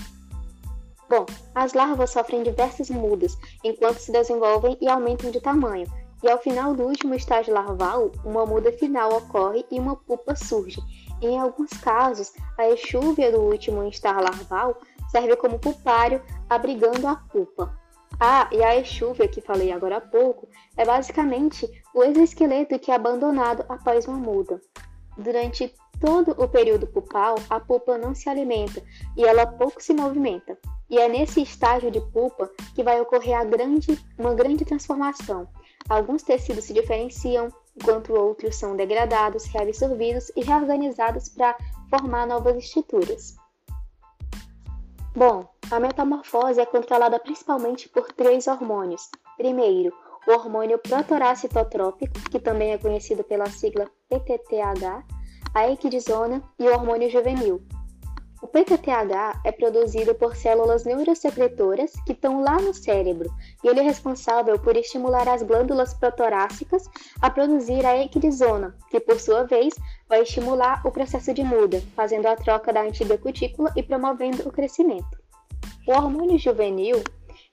Bom, 1.10 1.26
as 1.54 1.74
larvas 1.74 2.10
sofrem 2.10 2.44
diversas 2.44 2.90
mudas 2.90 3.38
enquanto 3.64 4.00
se 4.00 4.12
desenvolvem 4.12 4.78
e 4.82 4.90
aumentam 4.90 5.30
de 5.30 5.40
tamanho, 5.40 5.88
e 6.24 6.30
ao 6.30 6.40
final 6.40 6.74
do 6.74 6.84
último 6.84 7.14
estágio 7.14 7.54
larval, 7.54 8.12
uma 8.24 8.46
muda 8.46 8.72
final 8.72 9.16
ocorre 9.16 9.66
e 9.70 9.80
uma 9.80 9.96
pupa 9.96 10.36
surge. 10.36 10.82
Em 11.22 11.40
alguns 11.40 11.70
casos, 11.70 12.34
a 12.58 12.68
exúvia 12.68 13.32
do 13.32 13.42
último 13.42 13.84
estágio 13.88 14.24
larval 14.24 14.78
serve 15.10 15.36
como 15.36 15.60
pupário, 15.60 16.22
abrigando 16.50 17.08
a 17.08 17.16
pupa. 17.16 17.85
Ah, 18.20 18.48
e 18.52 18.64
a 18.64 18.78
exúvia 18.78 19.28
que 19.28 19.42
falei 19.42 19.72
agora 19.72 19.98
há 19.98 20.02
pouco 20.02 20.48
é 20.78 20.86
basicamente 20.86 21.70
o 21.94 22.04
exoesqueleto 22.04 22.80
que 22.80 22.92
é 22.92 22.96
abandonado 22.96 23.66
após 23.68 24.08
uma 24.08 24.18
muda. 24.18 24.62
Durante 25.18 25.74
todo 26.00 26.32
o 26.32 26.48
período 26.48 26.88
pupal, 26.88 27.36
a 27.50 27.60
pupa 27.60 27.98
não 27.98 28.16
se 28.16 28.30
alimenta 28.30 28.82
e 29.18 29.26
ela 29.26 29.46
pouco 29.46 29.82
se 29.82 29.94
movimenta. 29.94 30.58
E 30.90 30.98
é 30.98 31.10
nesse 31.10 31.42
estágio 31.42 31.92
de 31.92 32.00
pupa 32.00 32.50
que 32.74 32.84
vai 32.84 33.02
ocorrer 33.02 33.46
grande, 33.50 34.00
uma 34.18 34.34
grande 34.34 34.64
transformação. 34.64 35.48
Alguns 35.90 36.24
tecidos 36.24 36.66
se 36.66 36.74
diferenciam, 36.74 37.50
enquanto 37.76 38.14
outros 38.14 38.56
são 38.56 38.76
degradados, 38.76 39.46
reabsorvidos 39.46 40.32
e 40.36 40.44
reorganizados 40.44 41.30
para 41.30 41.58
formar 41.90 42.26
novas 42.28 42.58
estruturas. 42.58 43.36
Bom, 45.16 45.48
a 45.72 45.80
metamorfose 45.80 46.60
é 46.60 46.66
controlada 46.66 47.18
principalmente 47.18 47.88
por 47.88 48.12
três 48.12 48.48
hormônios. 48.48 49.10
Primeiro, 49.38 49.94
o 50.28 50.32
hormônio 50.32 50.78
protoracitotrópico, 50.78 52.20
que 52.30 52.38
também 52.38 52.74
é 52.74 52.78
conhecido 52.78 53.24
pela 53.24 53.46
sigla 53.46 53.90
PTTH, 54.10 55.06
a 55.54 55.70
equidisona 55.70 56.44
e 56.60 56.68
o 56.68 56.74
hormônio 56.74 57.10
juvenil. 57.10 57.66
O 58.46 58.48
PTTH 58.48 59.42
é 59.44 59.52
produzido 59.52 60.14
por 60.14 60.36
células 60.36 60.86
neurosecretoras 60.86 61.94
que 62.06 62.12
estão 62.12 62.44
lá 62.44 62.62
no 62.62 62.76
cérebro 62.76 63.28
e 63.64 63.68
ele 63.68 63.80
é 63.80 63.82
responsável 63.82 64.60
por 64.60 64.78
estimular 64.78 65.28
as 65.28 65.42
glândulas 65.42 65.96
protorácicas 65.96 66.88
a 67.20 67.28
produzir 67.28 67.84
a 67.84 67.98
equidizona, 67.98 68.76
que 68.92 69.00
por 69.00 69.20
sua 69.20 69.46
vez 69.46 69.74
vai 70.08 70.22
estimular 70.22 70.80
o 70.86 70.92
processo 70.92 71.34
de 71.34 71.44
muda, 71.44 71.82
fazendo 71.96 72.28
a 72.28 72.36
troca 72.36 72.72
da 72.72 72.84
antiga 72.84 73.18
cutícula 73.18 73.74
e 73.76 73.82
promovendo 73.82 74.48
o 74.48 74.52
crescimento. 74.52 75.18
O 75.88 75.92
hormônio 75.94 76.38
juvenil 76.38 77.04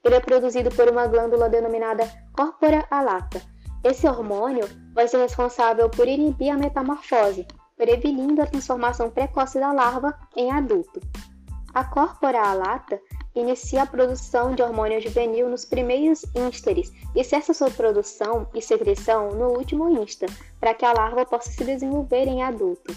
ele 0.05 0.15
é 0.15 0.21
produzido 0.21 0.69
por 0.69 0.91
uma 0.91 1.07
glândula 1.07 1.49
denominada 1.49 2.07
corpora 2.35 2.87
alata. 2.91 3.41
Esse 3.83 4.07
hormônio 4.07 4.69
vai 4.95 5.09
ser 5.09 5.23
responsável 5.23 5.89
por 5.89 6.07
inibir 6.07 6.53
a 6.53 6.59
metamorfose, 6.59 7.47
prevenindo 7.83 8.41
a 8.41 8.47
transformação 8.47 9.11
precoce 9.11 9.59
da 9.59 9.73
larva 9.73 10.17
em 10.37 10.53
adulto. 10.53 11.01
A 11.75 11.83
corpora 11.83 12.41
alata 12.41 13.01
inicia 13.35 13.83
a 13.83 13.87
produção 13.87 14.55
de 14.55 14.63
hormônio 14.63 15.01
juvenil 15.01 15.49
nos 15.49 15.65
primeiros 15.65 16.25
ínsteres 16.33 16.93
e 17.13 17.25
cessa 17.25 17.53
sua 17.53 17.73
produção 17.73 18.47
e 18.55 18.63
secreção 18.63 19.31
no 19.31 19.49
último 19.59 19.89
insta, 20.01 20.27
para 20.61 20.75
que 20.75 20.85
a 20.85 20.93
larva 20.93 21.27
possa 21.27 21.51
se 21.51 21.65
desenvolver 21.65 22.29
em 22.29 22.45
adulto. 22.45 22.95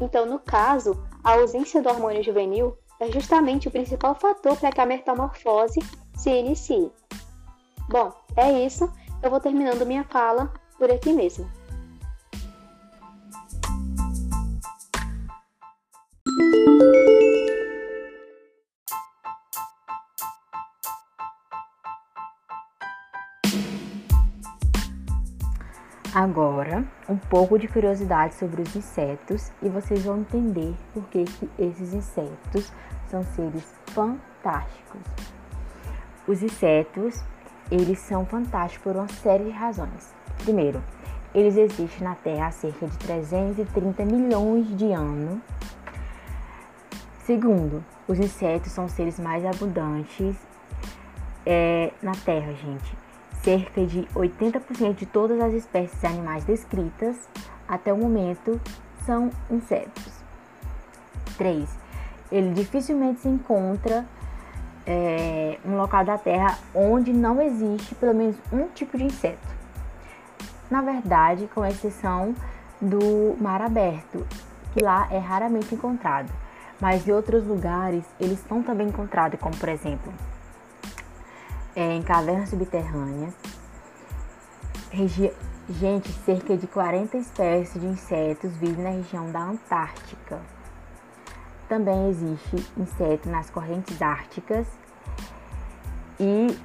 Então, 0.00 0.24
no 0.24 0.38
caso, 0.38 1.04
a 1.24 1.32
ausência 1.32 1.82
do 1.82 1.88
hormônio 1.88 2.22
juvenil 2.22 2.78
é 3.00 3.10
justamente 3.10 3.66
o 3.66 3.72
principal 3.72 4.14
fator 4.14 4.56
para 4.56 4.70
que 4.70 4.80
a 4.80 4.86
metamorfose 4.86 5.80
se 6.14 6.30
inicie. 6.30 6.92
Bom, 7.88 8.12
é 8.36 8.52
isso. 8.64 8.88
Eu 9.20 9.30
vou 9.30 9.40
terminando 9.40 9.84
minha 9.84 10.04
fala 10.04 10.52
por 10.78 10.92
aqui 10.92 11.12
mesmo. 11.12 11.50
Agora, 26.22 26.84
um 27.08 27.16
pouco 27.16 27.58
de 27.58 27.66
curiosidade 27.66 28.36
sobre 28.36 28.62
os 28.62 28.76
insetos 28.76 29.50
e 29.60 29.68
vocês 29.68 30.04
vão 30.04 30.20
entender 30.20 30.72
por 30.94 31.02
que, 31.08 31.24
que 31.24 31.50
esses 31.58 31.92
insetos 31.92 32.72
são 33.08 33.24
seres 33.24 33.64
fantásticos. 33.88 35.00
Os 36.28 36.40
insetos, 36.40 37.24
eles 37.72 37.98
são 37.98 38.24
fantásticos 38.24 38.84
por 38.84 39.00
uma 39.00 39.08
série 39.08 39.46
de 39.46 39.50
razões. 39.50 40.14
Primeiro, 40.44 40.80
eles 41.34 41.56
existem 41.56 42.06
na 42.06 42.14
Terra 42.14 42.46
há 42.46 42.52
cerca 42.52 42.86
de 42.86 42.96
330 42.98 44.04
milhões 44.04 44.76
de 44.76 44.92
anos. 44.92 45.40
Segundo, 47.24 47.84
os 48.06 48.20
insetos 48.20 48.70
são 48.70 48.84
os 48.84 48.92
seres 48.92 49.18
mais 49.18 49.44
abundantes 49.44 50.36
é, 51.44 51.92
na 52.00 52.12
Terra, 52.12 52.52
gente 52.52 53.11
cerca 53.42 53.84
de 53.84 54.02
80% 54.14 54.94
de 54.94 55.06
todas 55.06 55.40
as 55.40 55.52
espécies 55.52 56.00
de 56.00 56.06
animais 56.06 56.44
descritas 56.44 57.16
até 57.66 57.92
o 57.92 57.96
momento 57.96 58.60
são 59.04 59.30
insetos. 59.50 60.12
3. 61.36 61.68
Ele 62.30 62.54
dificilmente 62.54 63.20
se 63.20 63.28
encontra 63.28 64.06
é, 64.86 65.58
um 65.64 65.76
local 65.76 66.04
da 66.04 66.16
Terra 66.16 66.58
onde 66.74 67.12
não 67.12 67.40
existe 67.40 67.94
pelo 67.96 68.14
menos 68.14 68.36
um 68.52 68.68
tipo 68.68 68.96
de 68.96 69.04
inseto. 69.04 69.48
Na 70.70 70.80
verdade, 70.80 71.48
com 71.54 71.64
exceção 71.64 72.34
do 72.80 73.36
mar 73.40 73.60
aberto, 73.60 74.26
que 74.72 74.82
lá 74.82 75.06
é 75.10 75.18
raramente 75.18 75.74
encontrado, 75.74 76.32
mas 76.80 77.06
em 77.06 77.12
outros 77.12 77.46
lugares 77.46 78.04
eles 78.18 78.38
são 78.48 78.62
também 78.62 78.88
encontrados, 78.88 79.38
como 79.38 79.56
por 79.56 79.68
exemplo 79.68 80.12
é, 81.74 81.94
em 81.94 82.02
cavernas 82.02 82.50
subterrâneas. 82.50 83.34
Regi 84.90 85.32
Gente, 85.70 86.10
cerca 86.24 86.56
de 86.56 86.66
40 86.66 87.16
espécies 87.18 87.80
de 87.80 87.86
insetos 87.86 88.54
vivem 88.56 88.82
na 88.84 88.90
região 88.90 89.30
da 89.30 89.40
Antártica. 89.40 90.40
Também 91.68 92.10
existe 92.10 92.68
inseto 92.76 93.28
nas 93.28 93.48
correntes 93.48 94.02
árticas. 94.02 94.66
E 96.18 96.58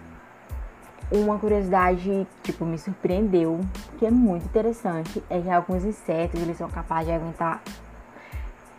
uma 1.11 1.37
curiosidade, 1.37 2.27
tipo, 2.41 2.65
me 2.65 2.77
surpreendeu, 2.79 3.61
que 3.99 4.05
é 4.05 4.11
muito 4.11 4.45
interessante, 4.45 5.23
é 5.29 5.39
que 5.39 5.49
alguns 5.49 5.85
insetos 5.85 6.41
eles 6.41 6.57
são 6.57 6.67
capazes 6.67 7.05
de 7.05 7.13
aguentar 7.13 7.61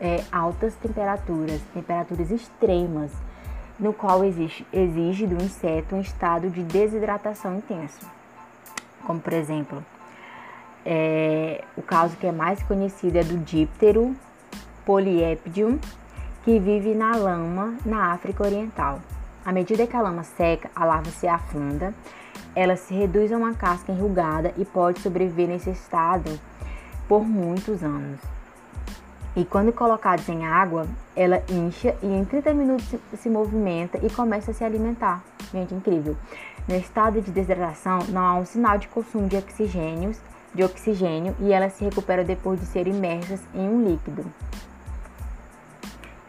é, 0.01 0.25
altas 0.33 0.75
temperaturas, 0.75 1.61
temperaturas 1.73 2.31
extremas 2.31 3.13
no 3.79 3.93
qual 3.93 4.25
existe, 4.25 4.67
exige 4.73 5.27
do 5.27 5.43
inseto 5.43 5.95
um 5.95 6.01
estado 6.01 6.51
de 6.51 6.63
desidratação 6.63 7.57
intenso. 7.57 8.07
Como, 9.05 9.21
por 9.21 9.33
exemplo, 9.33 9.85
é, 10.85 11.65
o 11.77 11.83
caso 11.83 12.17
que 12.17 12.27
é 12.27 12.33
mais 12.33 12.63
conhecido 12.63 13.19
é 13.19 13.25
do 13.25 13.39
díptero 13.39 14.17
polyepdium, 14.85 15.79
que 16.45 16.59
vive 16.59 16.95
na 16.95 17.15
lama 17.15 17.77
na 17.85 18.13
África 18.13 18.43
Oriental. 18.43 19.01
À 19.45 19.53
medida 19.53 19.87
que 19.87 19.97
a 19.97 20.01
lama 20.01 20.25
seca, 20.25 20.71
a 20.75 20.85
larva 20.85 21.11
se 21.11 21.29
afunda, 21.29 21.93
ela 22.55 22.75
se 22.77 22.95
reduz 22.95 23.31
a 23.33 23.37
uma 23.37 23.55
casca 23.55 23.93
enrugada 23.93 24.53
e 24.57 24.65
pode 24.65 25.01
sobreviver 25.01 25.47
nesse 25.49 25.71
estado 25.71 26.41
por 27.07 27.23
muitos 27.23 27.83
anos. 27.83 28.38
E 29.39 29.45
quando 29.45 29.73
colocados 29.73 30.29
em 30.29 30.45
água, 30.45 30.85
ela 31.15 31.41
incha 31.49 31.95
e 32.03 32.07
em 32.09 32.25
30 32.25 32.53
minutos 32.55 32.93
se 33.17 33.31
movimenta 33.31 33.97
e 34.05 34.11
começa 34.11 34.51
a 34.51 34.55
se 34.55 34.65
alimentar. 34.65 35.23
Gente, 35.53 35.73
incrível. 35.73 36.17
No 36.67 36.75
estado 36.75 37.23
de 37.23 37.31
desidratação, 37.31 38.01
não 38.09 38.21
há 38.21 38.35
um 38.35 38.45
sinal 38.45 38.79
de 38.79 38.89
consumo 38.89 39.29
de 39.29 39.37
oxigênio, 39.37 40.11
de 40.53 40.65
oxigênio 40.65 41.37
e 41.39 41.53
ela 41.53 41.71
se 41.71 41.85
recupera 41.85 42.25
depois 42.25 42.59
de 42.59 42.67
ser 42.67 42.89
imersas 42.89 43.41
em 43.55 43.69
um 43.69 43.85
líquido. 43.89 44.27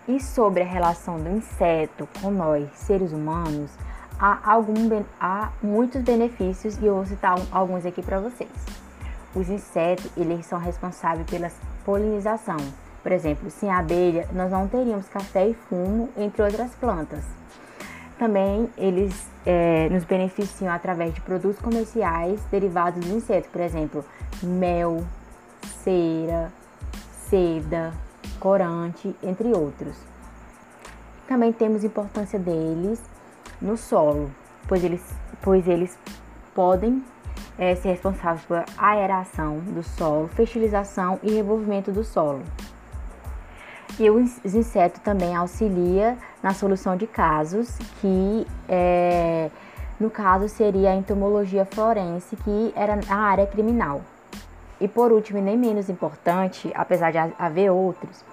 E 0.08 0.20
sobre 0.20 0.62
a 0.62 0.68
relação 0.68 1.18
do 1.18 1.32
inseto 1.32 2.08
com 2.22 2.30
nós, 2.30 2.70
seres 2.76 3.12
humanos, 3.12 3.72
há, 4.20 4.52
algum, 4.52 5.04
há 5.20 5.50
muitos 5.64 6.04
benefícios 6.04 6.78
e 6.78 6.86
eu 6.86 6.94
vou 6.94 7.08
citar 7.08 7.40
alguns 7.52 7.88
aqui 7.88 8.04
para 8.04 8.20
vocês. 8.20 8.52
Os 9.34 9.50
insetos, 9.50 10.12
eles 10.16 10.46
são 10.46 10.60
responsáveis 10.60 11.28
pela 11.28 11.52
polinização 11.84 12.58
por 13.02 13.12
exemplo, 13.12 13.50
sem 13.50 13.72
abelha, 13.72 14.28
nós 14.34 14.52
não 14.52 14.68
teríamos 14.68 15.08
café 15.08 15.48
e 15.48 15.54
fumo, 15.54 16.10
entre 16.18 16.42
outras 16.42 16.72
plantas. 16.76 17.24
Também 18.18 18.70
eles 18.78 19.28
é, 19.46 19.88
nos 19.90 20.04
beneficiam 20.04 20.74
através 20.74 21.14
de 21.14 21.22
produtos 21.22 21.62
comerciais 21.62 22.42
derivados 22.52 23.06
do 23.06 23.16
inseto, 23.16 23.50
por 23.50 23.62
exemplo, 23.62 24.04
mel, 24.44 25.06
cera, 25.84 26.52
seda, 27.30 27.94
corante, 28.40 29.16
entre 29.24 29.48
outros. 29.50 29.96
Também 31.28 31.54
temos 31.54 31.84
importância 31.84 32.38
deles 32.38 33.02
no 33.62 33.78
solo, 33.78 34.30
pois 34.68 34.84
eles, 34.84 35.04
pois 35.42 35.68
eles 35.68 35.98
podem 36.54 37.04
é, 37.58 37.76
ser 37.76 37.90
responsáveis 37.90 38.44
por 38.46 38.64
aeração 38.78 39.60
do 39.60 39.84
solo, 39.84 40.28
fertilização 40.30 41.20
e 41.22 41.32
revolvimento 41.32 41.92
do 41.92 42.04
solo. 42.04 42.42
E 44.00 44.10
os 44.10 44.56
insetos 44.56 45.02
também 45.02 45.36
auxilia 45.36 46.18
na 46.42 46.54
solução 46.54 46.96
de 46.96 47.06
casos, 47.06 47.78
que 48.00 48.48
é, 48.70 49.50
no 50.00 50.10
caso 50.10 50.48
seria 50.48 50.92
a 50.92 50.96
entomologia 50.96 51.66
forense, 51.66 52.38
que 52.38 52.74
era 52.78 52.98
a 53.10 53.16
área 53.16 53.46
criminal. 53.46 54.02
E 54.80 54.88
por 54.88 55.12
último, 55.12 55.40
e 55.40 55.42
nem 55.42 55.58
menos 55.58 55.90
importante, 55.90 56.72
apesar 56.74 57.12
de 57.12 57.18
haver 57.38 57.70
outros, 57.70 58.24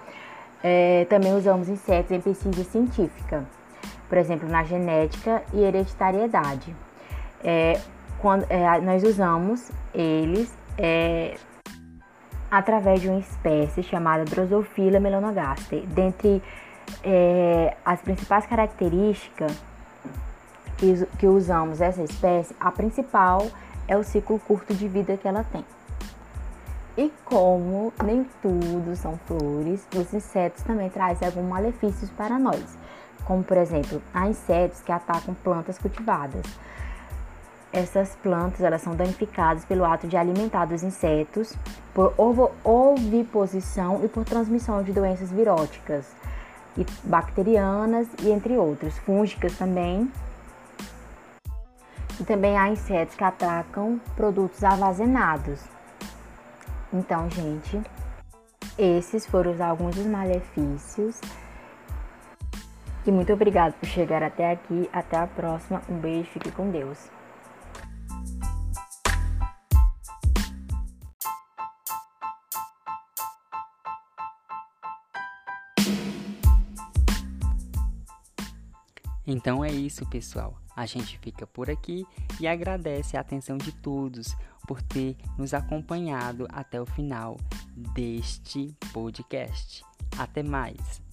é, 0.63 1.05
também 1.09 1.35
usamos 1.35 1.67
insetos 1.67 2.11
em 2.11 2.21
pesquisa 2.21 2.63
científica, 2.63 3.43
por 4.07 4.17
exemplo, 4.17 4.47
na 4.47 4.63
genética 4.63 5.43
e 5.53 5.59
hereditariedade. 5.59 6.73
É, 7.43 7.77
quando, 8.19 8.45
é, 8.49 8.79
nós 8.79 9.03
usamos 9.03 9.69
eles 9.93 10.57
é, 10.77 11.35
através 12.49 13.01
de 13.01 13.09
uma 13.09 13.19
espécie 13.19 13.83
chamada 13.83 14.25
Drosophila 14.25 14.99
melanogaster. 14.99 15.85
Dentre 15.87 16.41
é, 17.03 17.75
as 17.85 18.01
principais 18.01 18.45
características 18.45 19.51
que, 20.77 21.05
que 21.17 21.27
usamos 21.27 21.81
essa 21.81 22.03
espécie, 22.03 22.55
a 22.59 22.71
principal 22.71 23.47
é 23.87 23.97
o 23.97 24.03
ciclo 24.03 24.39
curto 24.39 24.73
de 24.73 24.87
vida 24.87 25.17
que 25.17 25.27
ela 25.27 25.43
tem. 25.43 25.65
E 26.97 27.11
como 27.25 27.93
nem 28.03 28.25
tudo 28.41 28.95
são 28.95 29.19
flores, 29.27 29.87
os 29.95 30.13
insetos 30.13 30.63
também 30.63 30.89
trazem 30.89 31.27
alguns 31.27 31.47
malefícios 31.47 32.09
para 32.11 32.39
nós, 32.39 32.77
como 33.23 33.43
por 33.43 33.57
exemplo, 33.57 34.01
há 34.13 34.27
insetos 34.27 34.81
que 34.81 34.91
atacam 34.91 35.35
plantas 35.35 35.77
cultivadas 35.77 36.43
essas 37.77 38.15
plantas 38.15 38.61
elas 38.61 38.81
são 38.81 38.95
danificadas 38.95 39.63
pelo 39.65 39.85
ato 39.85 40.07
de 40.07 40.17
alimentar 40.17 40.65
dos 40.65 40.83
insetos, 40.83 41.55
por 41.93 42.13
oviposição 42.63 44.03
e 44.03 44.07
por 44.07 44.25
transmissão 44.25 44.81
de 44.83 44.91
doenças 44.91 45.31
viróticas. 45.31 46.15
e 46.77 46.85
bacterianas 47.03 48.07
e 48.21 48.29
entre 48.29 48.55
outras, 48.55 48.95
fúngicas 48.99 49.57
também. 49.57 50.11
E 52.19 52.23
também 52.23 52.55
há 52.55 52.69
insetos 52.69 53.15
que 53.15 53.23
atacam 53.23 53.99
produtos 54.15 54.63
armazenados. 54.63 55.59
Então, 56.93 57.27
gente, 57.31 57.81
esses 58.77 59.25
foram 59.25 59.55
alguns 59.63 59.95
dos 59.95 60.05
malefícios. 60.05 61.19
E 63.07 63.11
muito 63.11 63.33
obrigado 63.33 63.73
por 63.73 63.87
chegar 63.87 64.21
até 64.21 64.51
aqui. 64.51 64.87
Até 64.93 65.17
a 65.17 65.25
próxima. 65.25 65.81
Um 65.89 65.97
beijo, 65.97 66.29
fique 66.29 66.51
com 66.51 66.69
Deus. 66.69 67.16
Então 79.27 79.63
é 79.63 79.69
isso, 79.69 80.05
pessoal. 80.05 80.57
A 80.73 80.85
gente 80.85 81.19
fica 81.19 81.45
por 81.45 81.69
aqui 81.69 82.05
e 82.39 82.47
agradece 82.47 83.17
a 83.17 83.19
atenção 83.19 83.57
de 83.57 83.73
todos 83.73 84.33
por 84.65 84.81
ter 84.81 85.17
nos 85.37 85.53
acompanhado 85.53 86.47
até 86.49 86.81
o 86.81 86.85
final 86.85 87.37
deste 87.93 88.73
podcast. 88.93 89.83
Até 90.17 90.41
mais! 90.41 91.06